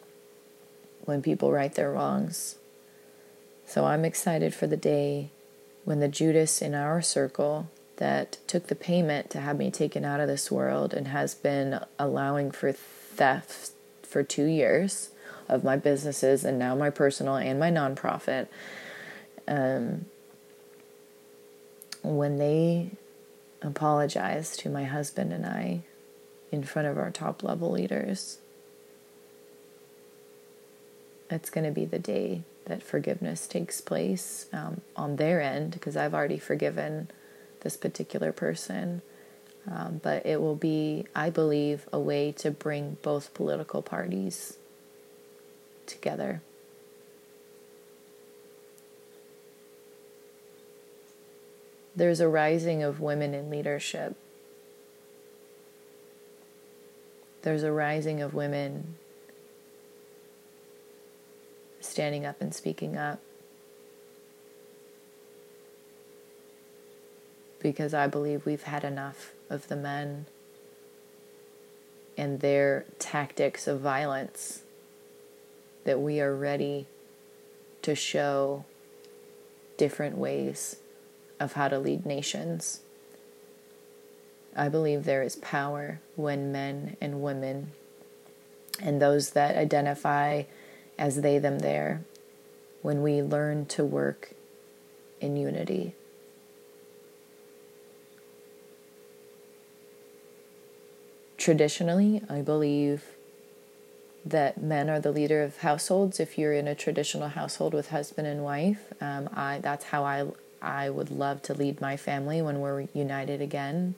[1.06, 2.56] when people right their wrongs.
[3.66, 5.32] So I'm excited for the day
[5.84, 10.20] when the Judas in our circle that took the payment to have me taken out
[10.20, 13.72] of this world and has been allowing for theft
[14.02, 15.10] for two years
[15.48, 18.48] of my businesses and now my personal and my nonprofit.
[19.48, 20.06] Um,
[22.04, 22.92] when they
[23.62, 25.84] apologized to my husband and I
[26.52, 28.38] in front of our top level leaders,
[31.30, 35.98] it's going to be the day that forgiveness takes place um, on their end because
[35.98, 37.10] I've already forgiven
[37.62, 39.02] this particular person.
[39.70, 44.58] Um, but it will be, I believe, a way to bring both political parties
[45.86, 46.42] together.
[51.96, 54.16] There's a rising of women in leadership.
[57.44, 58.96] There's a rising of women
[61.82, 63.20] standing up and speaking up.
[67.60, 70.26] Because I believe we've had enough of the men
[72.18, 74.64] and their tactics of violence
[75.84, 76.88] that we are ready
[77.82, 78.66] to show
[79.78, 80.78] different ways
[81.40, 82.82] of how to lead nations.
[84.56, 87.72] I believe there is power when men and women
[88.80, 90.44] and those that identify
[90.98, 92.04] as they, them, there,
[92.82, 94.34] when we learn to work
[95.20, 95.96] in unity.
[101.38, 103.04] Traditionally, I believe
[104.26, 106.20] that men are the leader of households.
[106.20, 110.28] If you're in a traditional household with husband and wife, um, I that's how I
[110.64, 113.96] I would love to lead my family when we're united again.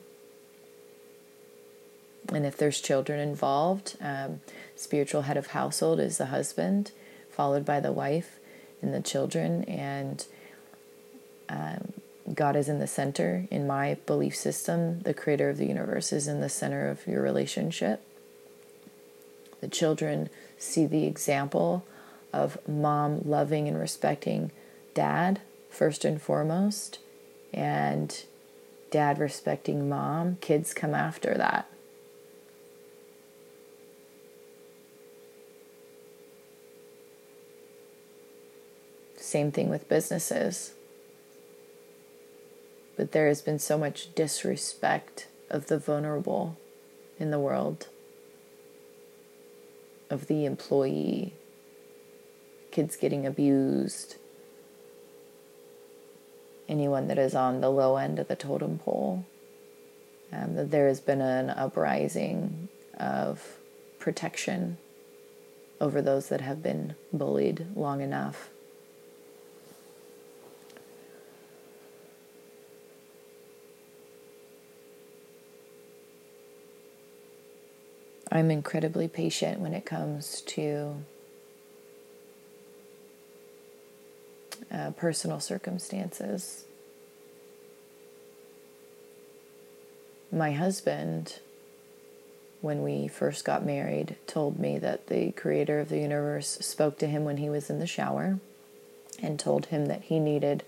[2.32, 4.40] And if there's children involved, um,
[4.74, 6.90] spiritual head of household is the husband,
[7.30, 8.40] followed by the wife
[8.82, 9.62] and the children.
[9.64, 10.26] And
[11.48, 11.92] um,
[12.34, 13.46] God is in the center.
[13.48, 17.22] In my belief system, the creator of the universe is in the center of your
[17.22, 18.02] relationship.
[19.60, 21.86] The children see the example
[22.32, 24.50] of mom loving and respecting
[24.94, 25.40] dad
[25.76, 26.98] first and foremost,
[27.52, 28.24] and
[28.90, 30.38] dad respecting mom.
[30.40, 31.68] Kids come after that.
[39.16, 40.72] Same thing with businesses.
[42.96, 46.56] But there has been so much disrespect of the vulnerable
[47.18, 47.88] in the world,
[50.08, 51.34] of the employee,
[52.70, 54.16] kids getting abused,
[56.68, 59.24] anyone that is on the low end of the totem pole.
[60.32, 63.58] Um, that there has been an uprising of
[63.98, 64.78] protection
[65.80, 68.50] over those that have been bullied long enough.
[78.30, 80.96] I'm incredibly patient when it comes to
[84.72, 86.64] uh, personal circumstances.
[90.32, 91.40] My husband,
[92.60, 97.06] when we first got married, told me that the creator of the universe spoke to
[97.06, 98.40] him when he was in the shower
[99.22, 100.64] and told him that he needed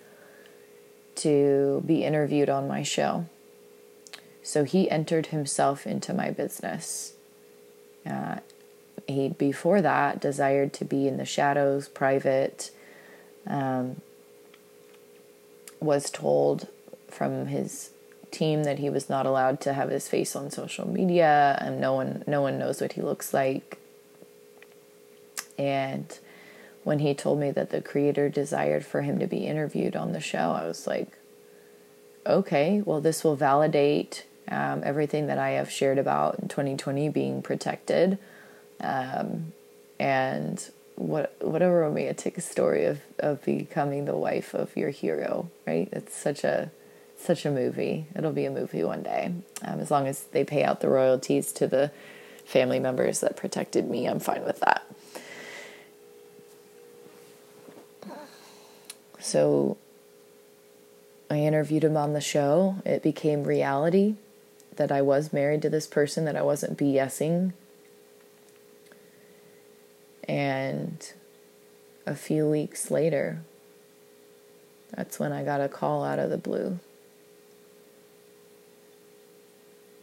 [1.16, 3.26] to be interviewed on my show.
[4.42, 7.14] So he entered himself into my business.
[8.06, 8.36] Uh,
[9.06, 12.70] he, before that, desired to be in the shadows, private.
[13.48, 14.00] Um,
[15.80, 16.68] was told
[17.08, 17.90] from his
[18.30, 21.94] team that he was not allowed to have his face on social media, and no
[21.94, 23.78] one, no one knows what he looks like.
[25.58, 26.18] And
[26.84, 30.20] when he told me that the creator desired for him to be interviewed on the
[30.20, 31.18] show, I was like,
[32.26, 37.42] okay, well, this will validate um, everything that I have shared about in 2020 being
[37.42, 38.18] protected.
[38.80, 39.52] Um,
[39.98, 45.88] and what what a romantic story of, of becoming the wife of your hero, right?
[45.92, 46.70] It's such a
[47.16, 48.06] such a movie.
[48.16, 49.32] It'll be a movie one day.
[49.62, 51.92] Um, as long as they pay out the royalties to the
[52.44, 54.84] family members that protected me, I'm fine with that.
[59.20, 59.76] So
[61.30, 62.76] I interviewed him on the show.
[62.84, 64.14] It became reality
[64.76, 67.52] that I was married to this person, that I wasn't BSing.
[70.28, 71.12] And
[72.06, 73.40] a few weeks later,
[74.94, 76.78] that's when I got a call out of the blue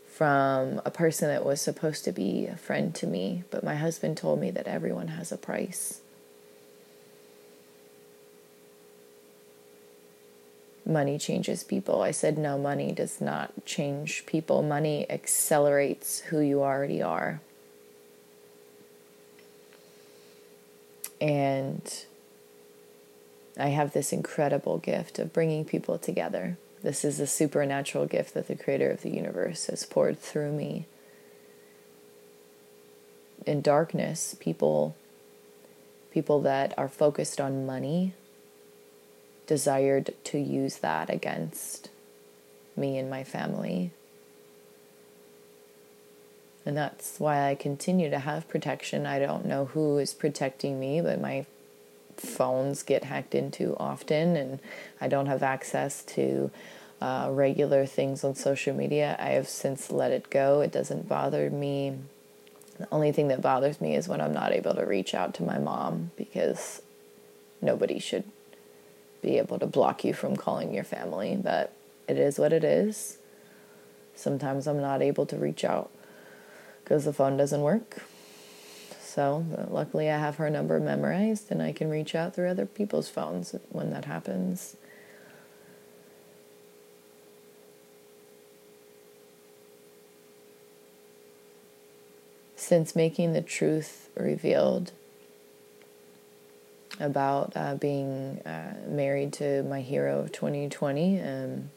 [0.08, 4.18] from a person that was supposed to be a friend to me, but my husband
[4.18, 6.02] told me that everyone has a price.
[10.86, 12.02] money changes people.
[12.02, 14.62] I said, no, money does not change people.
[14.62, 17.42] Money accelerates who you already are.
[21.22, 22.06] And
[23.58, 26.58] I have this incredible gift of bringing people together.
[26.82, 30.86] This is a supernatural gift that the creator of the universe has poured through me.
[33.46, 34.96] In darkness, people
[36.12, 38.14] people that are focused on money
[39.48, 41.90] desired to use that against
[42.78, 43.92] me and my family.
[46.66, 49.06] And that's why I continue to have protection.
[49.06, 51.46] I don't know who is protecting me, but my
[52.18, 54.60] phones get hacked into often, and
[55.00, 56.50] I don't have access to
[57.02, 59.16] uh, regular things on social media.
[59.20, 60.62] I have since let it go.
[60.62, 61.98] It doesn't bother me.
[62.80, 65.44] The only thing that bothers me is when I'm not able to reach out to
[65.44, 66.82] my mom because
[67.62, 68.24] nobody should
[69.22, 71.74] be able to block you from calling your family, but
[72.08, 73.18] it is what it is.
[74.14, 75.92] Sometimes I'm not able to reach out
[76.86, 78.04] because the phone doesn't work.
[79.02, 83.10] So, luckily, I have her number memorized and I can reach out through other people's
[83.10, 84.78] phones when that happens.
[92.56, 94.92] Since making the truth revealed,
[97.00, 101.22] about uh, being uh, married to my hero of 2020.
[101.22, 101.72] Um,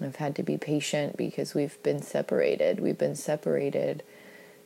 [0.00, 2.80] I've had to be patient because we've been separated.
[2.80, 4.02] We've been separated.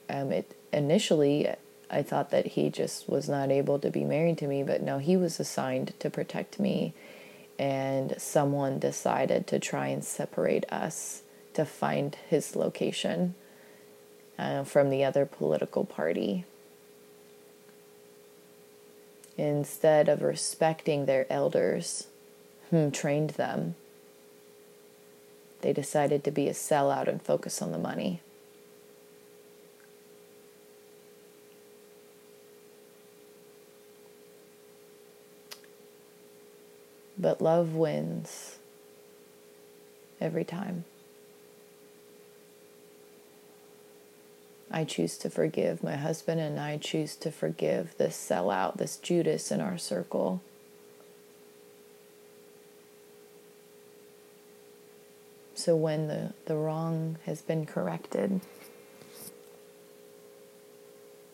[0.09, 1.49] Um, it initially,
[1.91, 4.99] I thought that he just was not able to be married to me, but no,
[4.99, 6.95] he was assigned to protect me,
[7.59, 11.23] and someone decided to try and separate us
[11.55, 13.35] to find his location.
[14.41, 16.45] uh, from the other political party.
[19.37, 22.07] Instead of respecting their elders
[22.71, 23.75] whom trained them,
[25.63, 28.21] they decided to be a sellout and focus on the money.
[37.19, 38.57] But love wins
[40.21, 40.85] every time.
[44.71, 49.51] I choose to forgive my husband and I choose to forgive this sellout, this Judas
[49.51, 50.41] in our circle.
[55.61, 58.41] So when the, the wrong has been corrected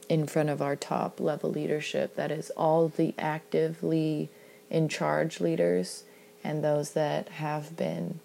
[0.09, 4.29] in front of our top level leadership, that is all the actively
[4.69, 6.03] in charge leaders
[6.43, 8.19] and those that have been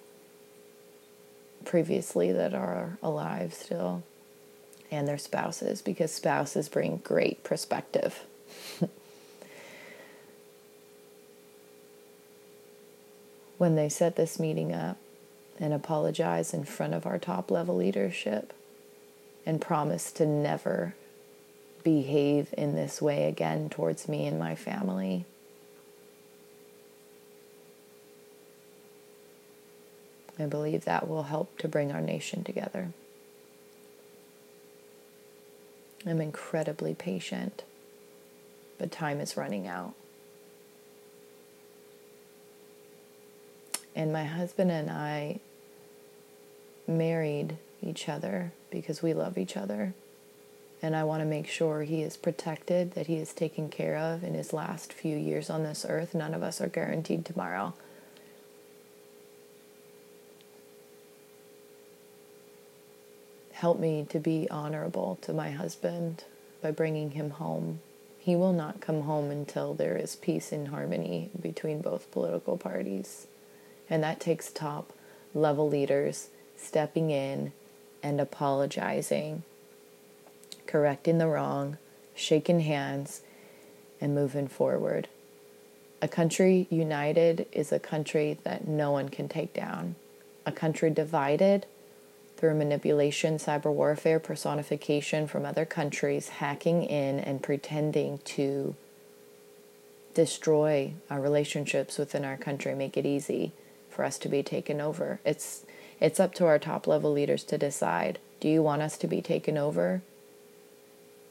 [1.66, 4.02] previously that are alive still
[4.90, 8.22] and their spouses because spouses bring great perspective.
[13.60, 14.98] when they set this meeting up
[15.60, 18.54] and apologize in front of our top level leadership
[19.46, 20.96] and promise to never
[21.84, 25.26] behave in this way again towards me and my family.
[30.40, 32.90] I believe that will help to bring our nation together.
[36.06, 37.64] I'm incredibly patient,
[38.80, 39.94] but time is running out.
[43.96, 45.40] And my husband and I
[46.88, 49.94] married each other because we love each other.
[50.82, 54.24] And I want to make sure he is protected, that he is taken care of
[54.24, 56.16] in his last few years on this earth.
[56.16, 57.74] None of us are guaranteed tomorrow.
[63.52, 66.24] Help me to be honorable to my husband
[66.64, 67.80] by bringing him home.
[68.18, 73.28] He will not come home until there is peace and harmony between both political parties.
[73.92, 74.94] And that takes top
[75.36, 77.52] level leaders stepping in
[78.02, 79.44] and apologizing,
[80.66, 81.78] correcting the wrong,
[82.16, 83.22] shaking hands,
[84.00, 85.10] and moving forward.
[86.02, 89.96] A country united is a country that no one can take down.
[90.46, 91.66] A country divided
[92.38, 98.74] through manipulation, cyber warfare, personification from other countries, hacking in and pretending to
[100.14, 103.52] destroy our relationships within our country, make it easy
[103.92, 105.20] for us to be taken over.
[105.26, 105.66] It's
[106.00, 108.20] it's up to our top level leaders to decide.
[108.40, 110.02] Do you want us to be taken over?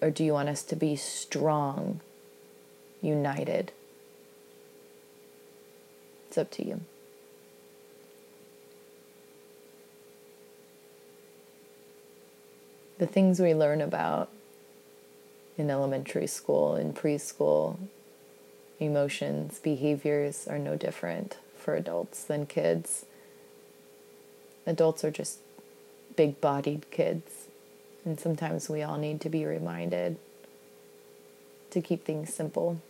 [0.01, 2.01] Or do you want us to be strong,
[3.03, 3.73] united?
[6.29, 6.83] It's up to you.
[13.01, 14.29] the things we learn about
[15.57, 17.79] in elementary school, in preschool,
[18.79, 23.05] emotions, behaviors are no different for adults than kids.
[24.67, 25.39] Adults are just
[26.17, 27.49] big bodied kids,
[28.05, 30.17] and sometimes we all need to be reminded
[31.71, 32.81] to keep things simple.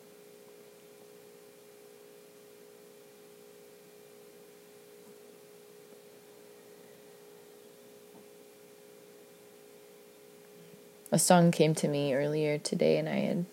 [11.12, 13.44] a song came to me earlier today, and I had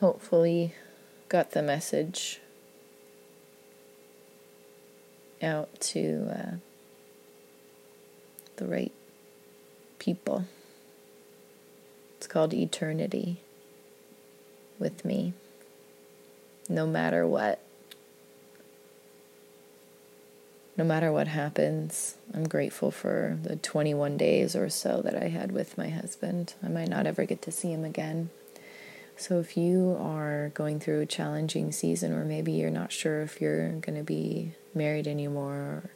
[0.00, 0.74] hopefully
[1.28, 2.40] got the message
[5.42, 6.56] out to uh,
[8.56, 8.92] the right
[9.98, 10.44] people.
[12.16, 13.40] It's called Eternity
[14.78, 15.34] with me.
[16.68, 17.60] No matter what.
[20.78, 25.50] no matter what happens, I'm grateful for the 21 days or so that I had
[25.50, 26.54] with my husband.
[26.62, 28.30] I might not ever get to see him again.
[29.20, 33.40] So, if you are going through a challenging season, or maybe you're not sure if
[33.40, 35.90] you're going to be married anymore, or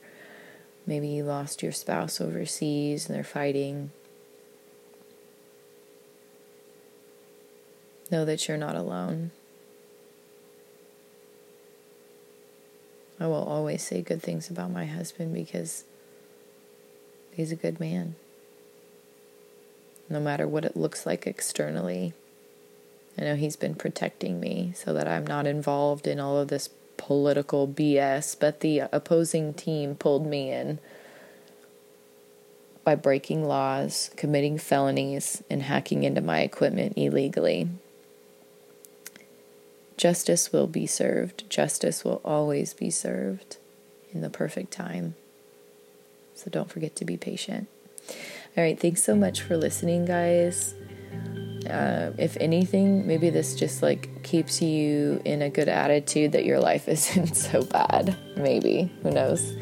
[0.89, 3.93] maybe you lost your spouse overseas and they're fighting,
[8.11, 9.31] know that you're not alone.
[13.20, 15.85] I will always say good things about my husband because
[17.31, 18.16] he's a good man.
[20.11, 22.14] No matter what it looks like externally.
[23.19, 26.71] I know he's been protecting me so that I'm not involved in all of this
[26.97, 30.79] political BS, but the opposing team pulled me in
[32.85, 37.69] by breaking laws, committing felonies, and hacking into my equipment illegally.
[39.97, 41.49] Justice will be served.
[41.49, 43.57] Justice will always be served
[44.13, 45.15] in the perfect time.
[46.35, 47.69] So don't forget to be patient.
[48.57, 50.75] All right, thanks so much for listening, guys.
[51.69, 56.61] Uh, if anything, maybe this just like keeps you in a good attitude that your
[56.61, 58.17] life isn't so bad.
[58.37, 58.93] Maybe.
[59.03, 59.55] Who knows?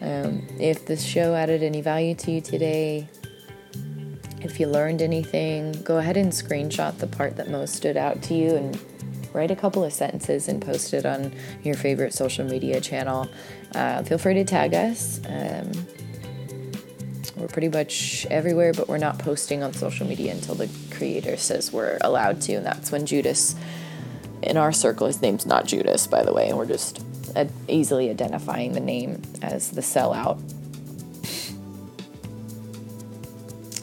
[0.00, 3.08] Um, if this show added any value to you today,
[4.40, 8.34] if you learned anything, go ahead and screenshot the part that most stood out to
[8.34, 8.78] you and
[9.32, 13.26] write a couple of sentences and post it on your favorite social media channel.
[13.74, 15.20] Uh, feel free to tag us.
[15.26, 15.72] Um,
[17.36, 21.72] we're pretty much everywhere, but we're not posting on social media until the creator says
[21.72, 23.54] we're allowed to, and that's when Judas,
[24.42, 27.04] in our circle, his name's not Judas, by the way, and we're just
[27.68, 30.40] easily identifying the name as the sellout.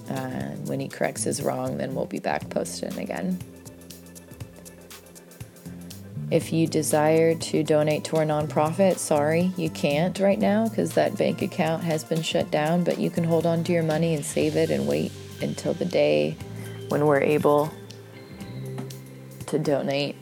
[0.09, 3.37] Uh, when he corrects his wrong, then we'll be back posting again.
[6.31, 11.17] If you desire to donate to our nonprofit, sorry, you can't right now because that
[11.17, 14.23] bank account has been shut down, but you can hold on to your money and
[14.23, 15.11] save it and wait
[15.41, 16.37] until the day
[16.87, 17.69] when we're able
[19.47, 20.15] to donate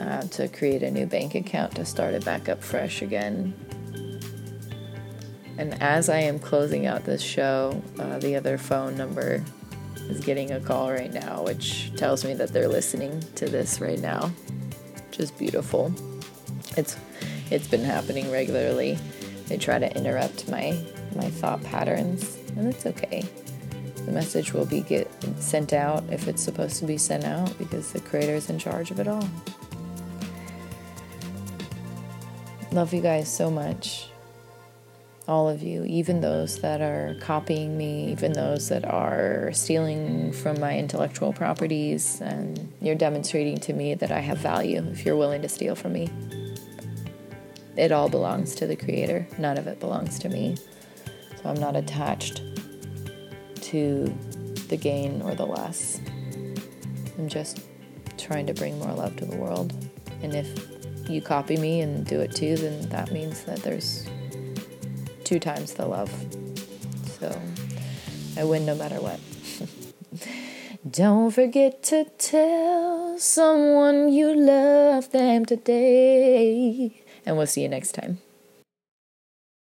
[0.00, 3.54] uh, to create a new bank account to start it back up fresh again.
[5.58, 9.44] And as I am closing out this show, uh, the other phone number
[10.08, 14.00] is getting a call right now, which tells me that they're listening to this right
[14.00, 14.32] now
[15.18, 15.92] is beautiful.
[16.76, 16.96] It's
[17.50, 18.98] it's been happening regularly.
[19.48, 20.78] They try to interrupt my
[21.14, 23.24] my thought patterns, and it's okay.
[24.06, 25.08] The message will be get
[25.38, 28.90] sent out if it's supposed to be sent out because the creator is in charge
[28.90, 29.28] of it all.
[32.72, 34.11] Love you guys so much
[35.28, 40.58] all of you, even those that are copying me, even those that are stealing from
[40.58, 45.42] my intellectual properties, and you're demonstrating to me that I have value if you're willing
[45.42, 46.10] to steal from me.
[47.76, 50.56] It all belongs to the Creator, none of it belongs to me.
[51.36, 52.42] So I'm not attached
[53.62, 54.14] to
[54.68, 56.00] the gain or the loss.
[57.16, 57.60] I'm just
[58.18, 59.72] trying to bring more love to the world.
[60.22, 60.48] And if
[61.08, 64.06] you copy me and do it too, then that means that there's
[65.24, 66.10] two times the love.
[67.18, 67.40] So
[68.36, 69.20] I win no matter what.
[70.90, 77.02] Don't forget to tell someone you love them today.
[77.24, 78.18] And we'll see you next time.